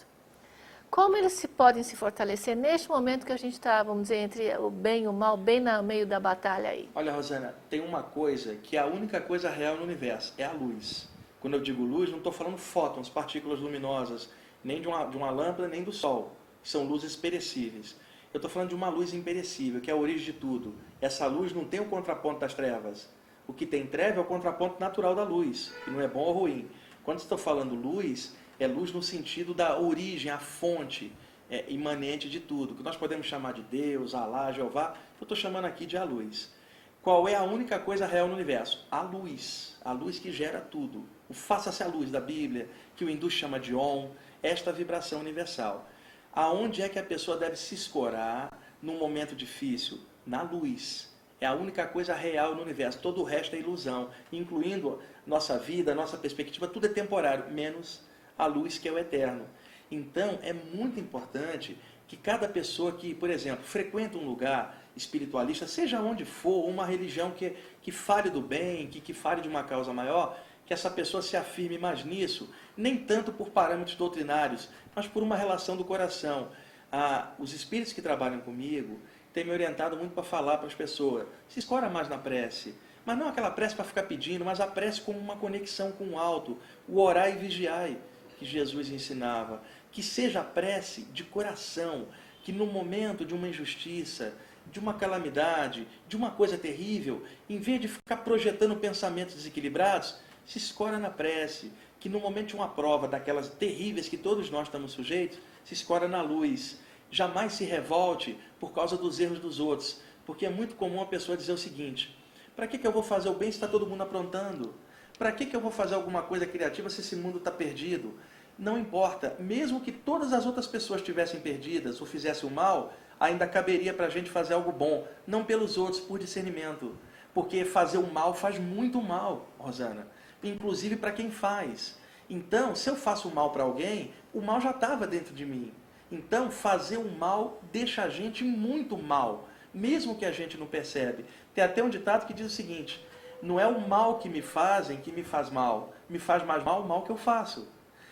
[0.92, 4.58] Como eles se podem se fortalecer neste momento que a gente está, vamos dizer, entre
[4.58, 6.90] o bem e o mal, bem no meio da batalha aí?
[6.94, 10.52] Olha, Rosana, tem uma coisa que é a única coisa real no universo, é a
[10.52, 11.10] luz.
[11.40, 14.30] Quando eu digo luz, não estou falando fótons, partículas luminosas,
[14.62, 16.34] nem de uma, de uma lâmpada, nem do sol.
[16.62, 17.96] São luzes perecíveis.
[18.34, 20.76] Eu estou falando de uma luz imperecível, que é a origem de tudo.
[21.00, 23.10] Essa luz não tem o contraponto das trevas.
[23.48, 26.34] O que tem treva é o contraponto natural da luz, que não é bom ou
[26.34, 26.70] ruim.
[27.04, 31.12] Quando estou falando luz, É luz no sentido da origem, a fonte
[31.50, 35.66] é, imanente de tudo, que nós podemos chamar de Deus, Alá, Jeová, eu estou chamando
[35.66, 36.54] aqui de a luz.
[37.02, 38.88] Qual é a única coisa real no universo?
[38.92, 39.76] A luz.
[39.84, 41.10] A luz que gera tudo.
[41.28, 44.12] O faça-se a luz da Bíblia, que o hindu chama de Om,
[44.44, 45.90] esta vibração universal.
[46.32, 50.00] Aonde é que a pessoa deve se escorar num momento difícil?
[50.24, 51.11] Na luz.
[51.42, 53.00] É a única coisa real no universo.
[53.00, 58.04] Todo o resto é ilusão, incluindo nossa vida, nossa perspectiva, tudo é temporário, menos
[58.38, 59.48] a luz que é o eterno.
[59.90, 61.76] Então, é muito importante
[62.08, 67.32] que cada pessoa que, por exemplo, frequenta um lugar espiritualista, seja onde for, uma religião
[67.32, 71.24] que, que fale do bem, que, que fale de uma causa maior, que essa pessoa
[71.24, 76.50] se afirme mais nisso, nem tanto por parâmetros doutrinários, mas por uma relação do coração.
[76.92, 79.00] Ah, os espíritos que trabalham comigo
[79.34, 82.76] têm me orientado muito para falar para as pessoas, se escora mais na prece,
[83.06, 86.20] mas não aquela prece para ficar pedindo, mas a prece como uma conexão com o
[86.20, 86.58] alto,
[86.88, 87.98] o orai e vigiai
[88.38, 89.62] que Jesus ensinava.
[89.92, 92.08] Que seja a prece de coração,
[92.44, 94.34] que no momento de uma injustiça,
[94.72, 100.58] de uma calamidade, de uma coisa terrível, em vez de ficar projetando pensamentos desequilibrados, se
[100.58, 104.92] escora na prece, que no momento de uma prova daquelas terríveis que todos nós estamos
[104.92, 106.80] sujeitos, se escora na luz.
[107.12, 111.36] Jamais se revolte por causa dos erros dos outros, porque é muito comum a pessoa
[111.36, 112.18] dizer o seguinte:
[112.56, 114.74] para que, que eu vou fazer o bem se está todo mundo aprontando?
[115.20, 118.18] Para que, que eu vou fazer alguma coisa criativa se esse mundo está perdido?
[118.62, 123.48] não importa, mesmo que todas as outras pessoas estivessem perdidas ou fizessem o mal, ainda
[123.48, 126.96] caberia para a gente fazer algo bom, não pelos outros, por discernimento.
[127.34, 130.08] Porque fazer o mal faz muito mal, Rosana,
[130.44, 131.98] inclusive para quem faz.
[132.30, 135.74] Então, se eu faço o mal para alguém, o mal já estava dentro de mim.
[136.12, 141.26] Então, fazer o mal deixa a gente muito mal, mesmo que a gente não percebe.
[141.54, 143.06] Tem até um ditado que diz o seguinte:
[143.42, 146.82] não é o mal que me fazem que me faz mal, me faz mais mal
[146.82, 147.68] o mal que eu faço.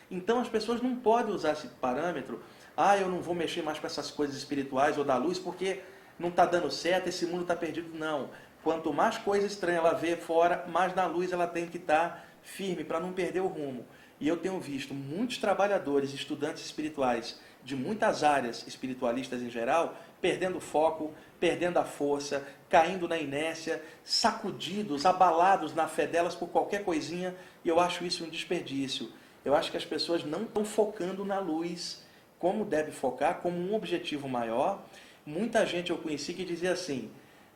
[0.10, 2.42] Então as pessoas não podem usar esse parâmetro,
[2.76, 5.82] ah, eu não vou mexer mais com essas coisas espirituais ou da luz porque
[6.18, 7.98] não está dando certo, esse mundo está perdido.
[7.98, 8.30] Não.
[8.64, 12.24] Quanto mais coisa estranha ela vê fora, mais na luz ela tem que estar tá
[12.42, 13.86] firme para não perder o rumo.
[14.20, 20.60] E eu tenho visto muitos trabalhadores, estudantes espirituais de muitas áreas espiritualistas em geral, perdendo
[20.60, 27.36] foco, perdendo a força, caindo na inércia, sacudidos, abalados na fé delas por qualquer coisinha,
[27.64, 29.12] e eu acho isso um desperdício.
[29.44, 32.04] Eu acho que as pessoas não estão focando na luz
[32.38, 34.84] como deve focar, como um objetivo maior.
[35.26, 37.12] Muita gente eu conheci que dizia assim: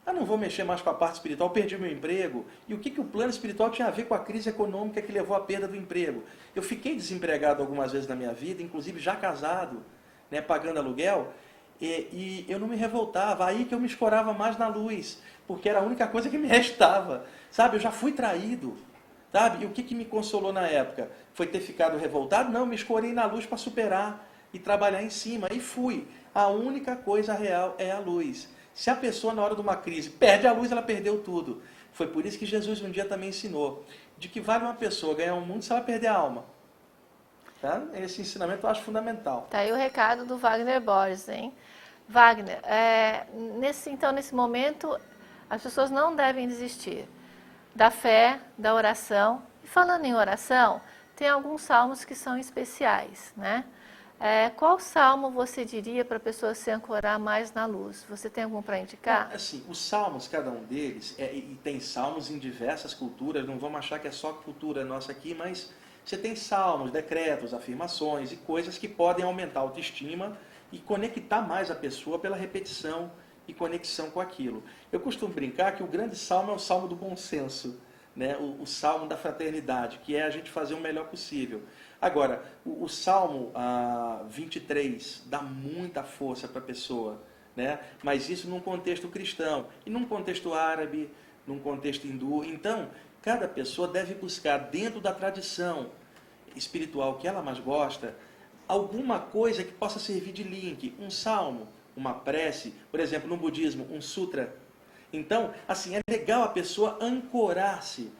[0.05, 2.45] ah, não vou mexer mais com a parte espiritual, perdi meu emprego.
[2.67, 5.11] E o que, que o plano espiritual tinha a ver com a crise econômica que
[5.11, 6.23] levou à perda do emprego?
[6.53, 9.81] Eu fiquei desempregado algumas vezes na minha vida, inclusive já casado,
[10.29, 11.31] né, pagando aluguel,
[11.79, 13.45] e, e eu não me revoltava.
[13.45, 16.47] Aí que eu me escorava mais na luz, porque era a única coisa que me
[16.49, 17.25] restava.
[17.49, 18.75] Sabe, eu já fui traído.
[19.31, 19.63] Sabe?
[19.63, 21.09] E o que, que me consolou na época?
[21.33, 22.51] Foi ter ficado revoltado?
[22.51, 25.47] Não, me escorei na luz para superar e trabalhar em cima.
[25.51, 26.07] E fui.
[26.35, 28.49] A única coisa real é a luz.
[28.73, 31.61] Se a pessoa, na hora de uma crise, perde a luz, ela perdeu tudo.
[31.91, 33.85] Foi por isso que Jesus um dia também ensinou
[34.17, 36.45] de que vale uma pessoa ganhar um mundo se ela perder a alma.
[37.61, 37.81] Tá?
[37.93, 39.47] Esse ensinamento eu acho fundamental.
[39.49, 41.53] Tá aí o recado do Wagner Borges, hein?
[42.09, 43.25] Wagner, é,
[43.59, 44.99] nesse, então, nesse momento,
[45.49, 47.07] as pessoas não devem desistir
[47.73, 49.41] da fé, da oração.
[49.63, 50.81] E falando em oração,
[51.15, 53.63] tem alguns salmos que são especiais, né?
[54.25, 58.05] É, qual salmo você diria para a pessoa se ancorar mais na luz?
[58.07, 59.29] Você tem algum para indicar?
[59.33, 63.79] Assim, os salmos, cada um deles, é, e tem salmos em diversas culturas, não vamos
[63.79, 65.73] achar que é só cultura nossa aqui, mas
[66.05, 70.37] você tem salmos, decretos, afirmações e coisas que podem aumentar a autoestima
[70.71, 73.11] e conectar mais a pessoa pela repetição
[73.45, 74.63] e conexão com aquilo.
[74.89, 77.77] Eu costumo brincar que o grande salmo é o salmo do bom senso,
[78.15, 78.37] né?
[78.37, 81.63] o, o salmo da fraternidade, que é a gente fazer o melhor possível.
[82.03, 87.23] Agora, o, o salmo ah, 23 dá muita força para a pessoa,
[87.55, 87.79] né?
[88.03, 91.09] mas isso num contexto cristão, e num contexto árabe,
[91.47, 92.43] num contexto hindu.
[92.43, 92.89] Então,
[93.21, 95.91] cada pessoa deve buscar dentro da tradição
[96.57, 98.17] espiritual que ela mais gosta,
[98.67, 103.87] alguma coisa que possa servir de link, um salmo, uma prece, por exemplo, no budismo,
[103.89, 104.53] um sutra.
[105.13, 108.11] Então, assim, é legal a pessoa ancorar-se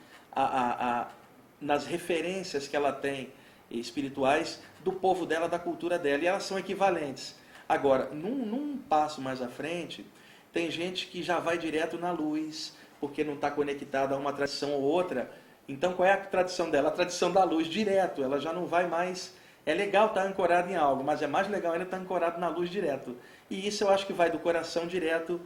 [1.60, 3.43] nas referências que ela tem
[3.80, 7.36] espirituais do povo dela, da cultura dela, e elas são equivalentes.
[7.68, 10.06] Agora, num, num passo mais à frente,
[10.52, 14.72] tem gente que já vai direto na luz, porque não está conectada a uma tradição
[14.74, 15.32] ou outra.
[15.68, 16.90] Então, qual é a tradição dela?
[16.90, 18.24] A tradição da luz, direto.
[18.24, 19.34] Ela já não vai mais.
[19.66, 22.40] É legal estar tá ancorado em algo, mas é mais legal ainda estar tá ancorado
[22.40, 23.16] na luz direto.
[23.50, 25.40] E isso eu acho que vai do coração direto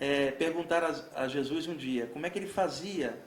[0.00, 3.18] é, perguntar a, a, Jesus um dia como é que ele fazia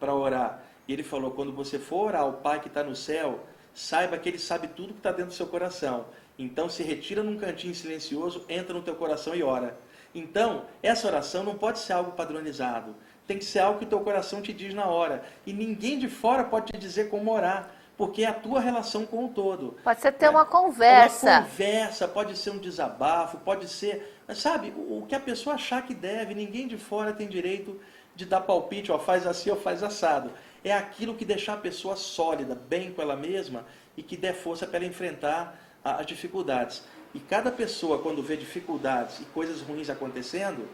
[0.00, 0.62] para orar.
[0.88, 3.44] E ele falou: quando você for orar ao Pai que está no céu,
[3.74, 6.06] saiba que ele sabe tudo que está dentro do seu coração.
[6.38, 9.76] Então se retira num cantinho silencioso, entra no teu coração e ora.
[10.14, 12.94] Então, essa oração não pode ser algo padronizado.
[13.26, 15.24] Tem que ser algo que o teu coração te diz na hora.
[15.44, 19.24] E ninguém de fora pode te dizer como orar, porque é a tua relação com
[19.24, 19.76] o todo.
[19.82, 21.40] Pode ser ter é, uma conversa.
[21.40, 25.94] Uma conversa, pode ser um desabafo, pode ser, sabe, o que a pessoa achar que
[25.94, 26.34] deve.
[26.34, 27.80] Ninguém de fora tem direito
[28.14, 30.30] de dar palpite, ó, faz assim ou faz assado.
[30.64, 34.66] É aquilo que deixar a pessoa sólida, bem com ela mesma e que dê força
[34.66, 36.82] para ela enfrentar as dificuldades.
[37.12, 40.68] E cada pessoa, quando vê dificuldades e coisas ruins acontecendo,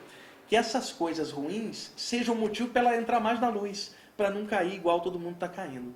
[0.48, 4.74] que essas coisas ruins sejam motivo para ela entrar mais na luz, para não cair
[4.74, 5.94] igual todo mundo está caindo.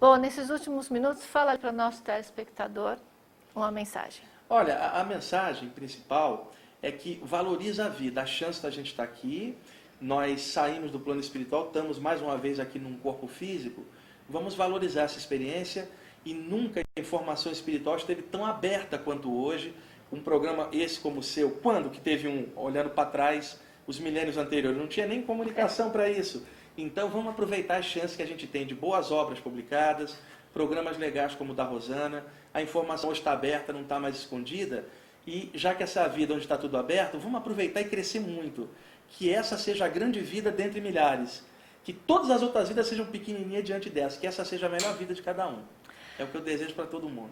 [0.00, 2.98] Bom, nesses últimos minutos, fala para o nosso telespectador
[3.54, 4.24] uma mensagem.
[4.50, 6.52] Olha, a, a, mensagem principal
[6.82, 9.56] é que valoriza a vida, a chance da gente estar tá aqui.
[10.02, 13.84] Nós saímos do plano espiritual, estamos mais uma vez aqui num corpo físico.
[14.28, 15.88] Vamos valorizar essa experiência
[16.24, 19.72] e nunca a informação espiritual esteve tão aberta quanto hoje.
[20.10, 24.36] Um programa esse como o seu, quando que teve um, olhando para trás, os milênios
[24.36, 26.44] anteriores, não tinha nem comunicação para isso.
[26.76, 30.18] Então vamos aproveitar as chances que a gente tem de boas obras publicadas,
[30.52, 34.84] programas legais como o da Rosana, a informação está aberta, não está mais escondida,
[35.24, 38.68] e já que essa vida onde está tudo aberto, vamos aproveitar e crescer muito.
[39.12, 41.44] Que essa seja a grande vida dentre milhares.
[41.84, 45.14] Que todas as outras vidas sejam pequenininhas diante dessa, que essa seja a melhor vida
[45.14, 45.60] de cada um.
[46.18, 47.30] É o que eu desejo para todo mundo.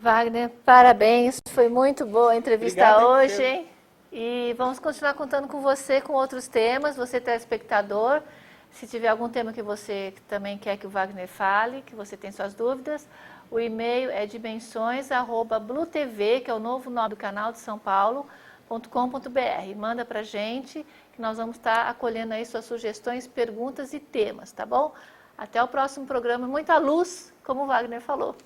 [0.00, 1.40] Wagner, parabéns.
[1.48, 3.42] Foi muito boa a entrevista Obrigado, hoje.
[3.42, 3.68] Hein?
[4.12, 8.22] E vamos continuar contando com você com outros temas, você telespectador.
[8.70, 12.30] Se tiver algum tema que você também quer que o Wagner fale, que você tem
[12.30, 13.06] suas dúvidas,
[13.50, 18.26] o e-mail é dimensões@bluetv, que é o novo nome do canal de São Paulo.
[18.68, 19.76] .com.br.
[19.76, 24.66] Manda para gente que nós vamos estar acolhendo aí suas sugestões, perguntas e temas, tá
[24.66, 24.92] bom?
[25.36, 26.46] Até o próximo programa.
[26.46, 28.36] Muita luz, como o Wagner falou.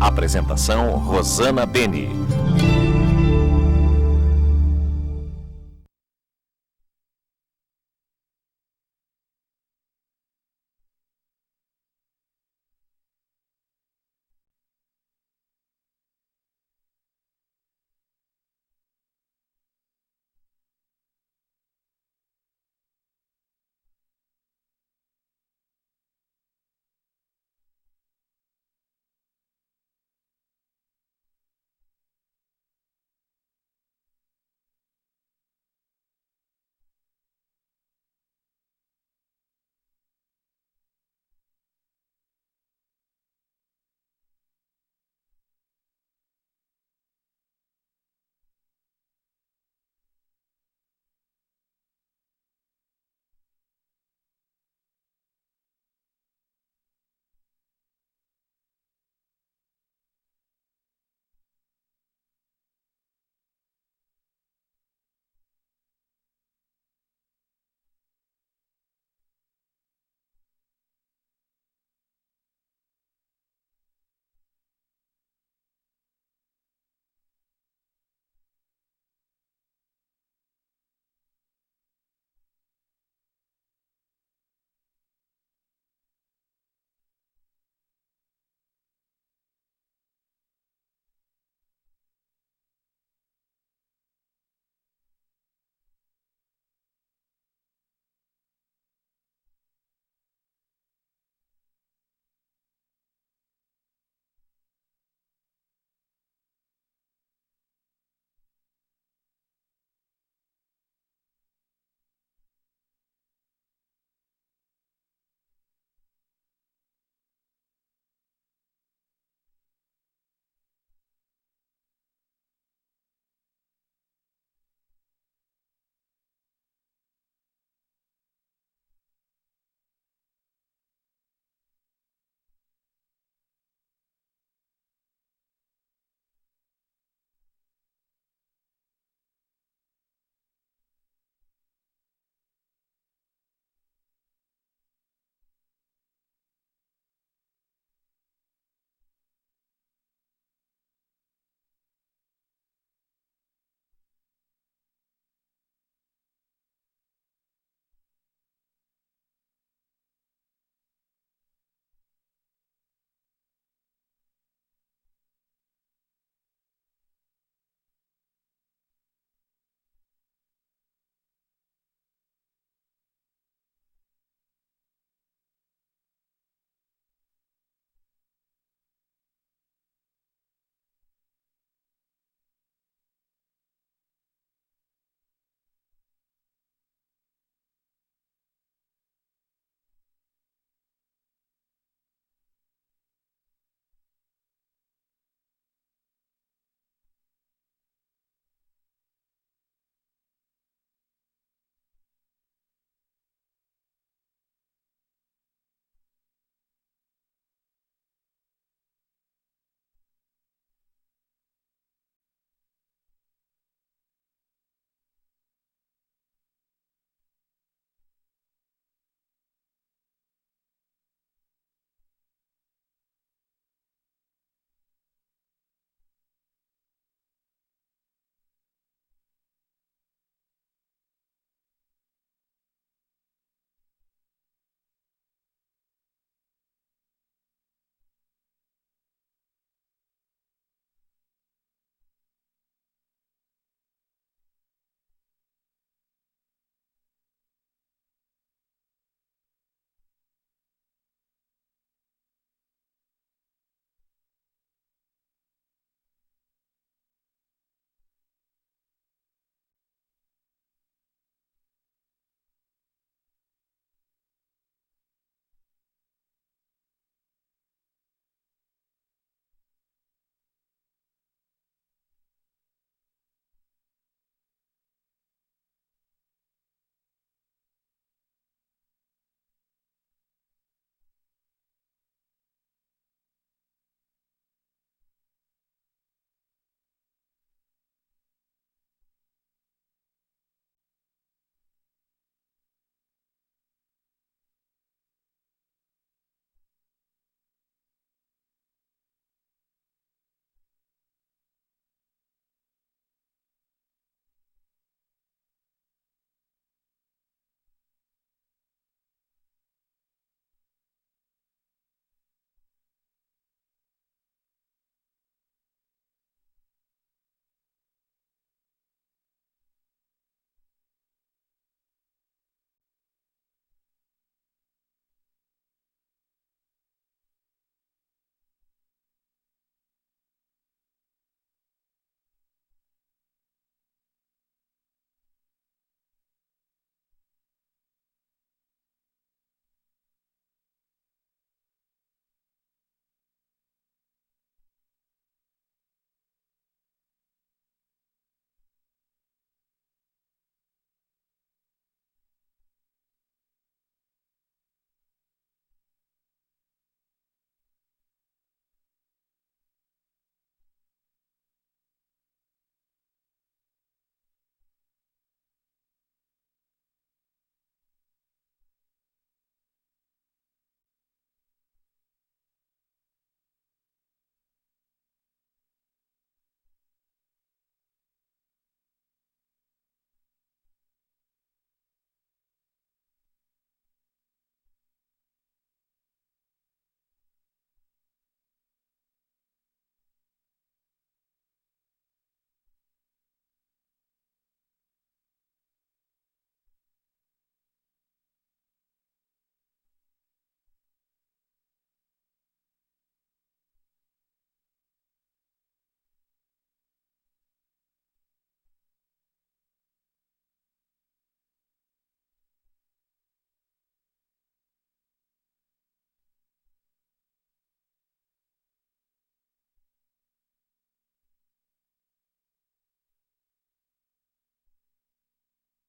[0.00, 2.23] Apresentação Rosana Beni.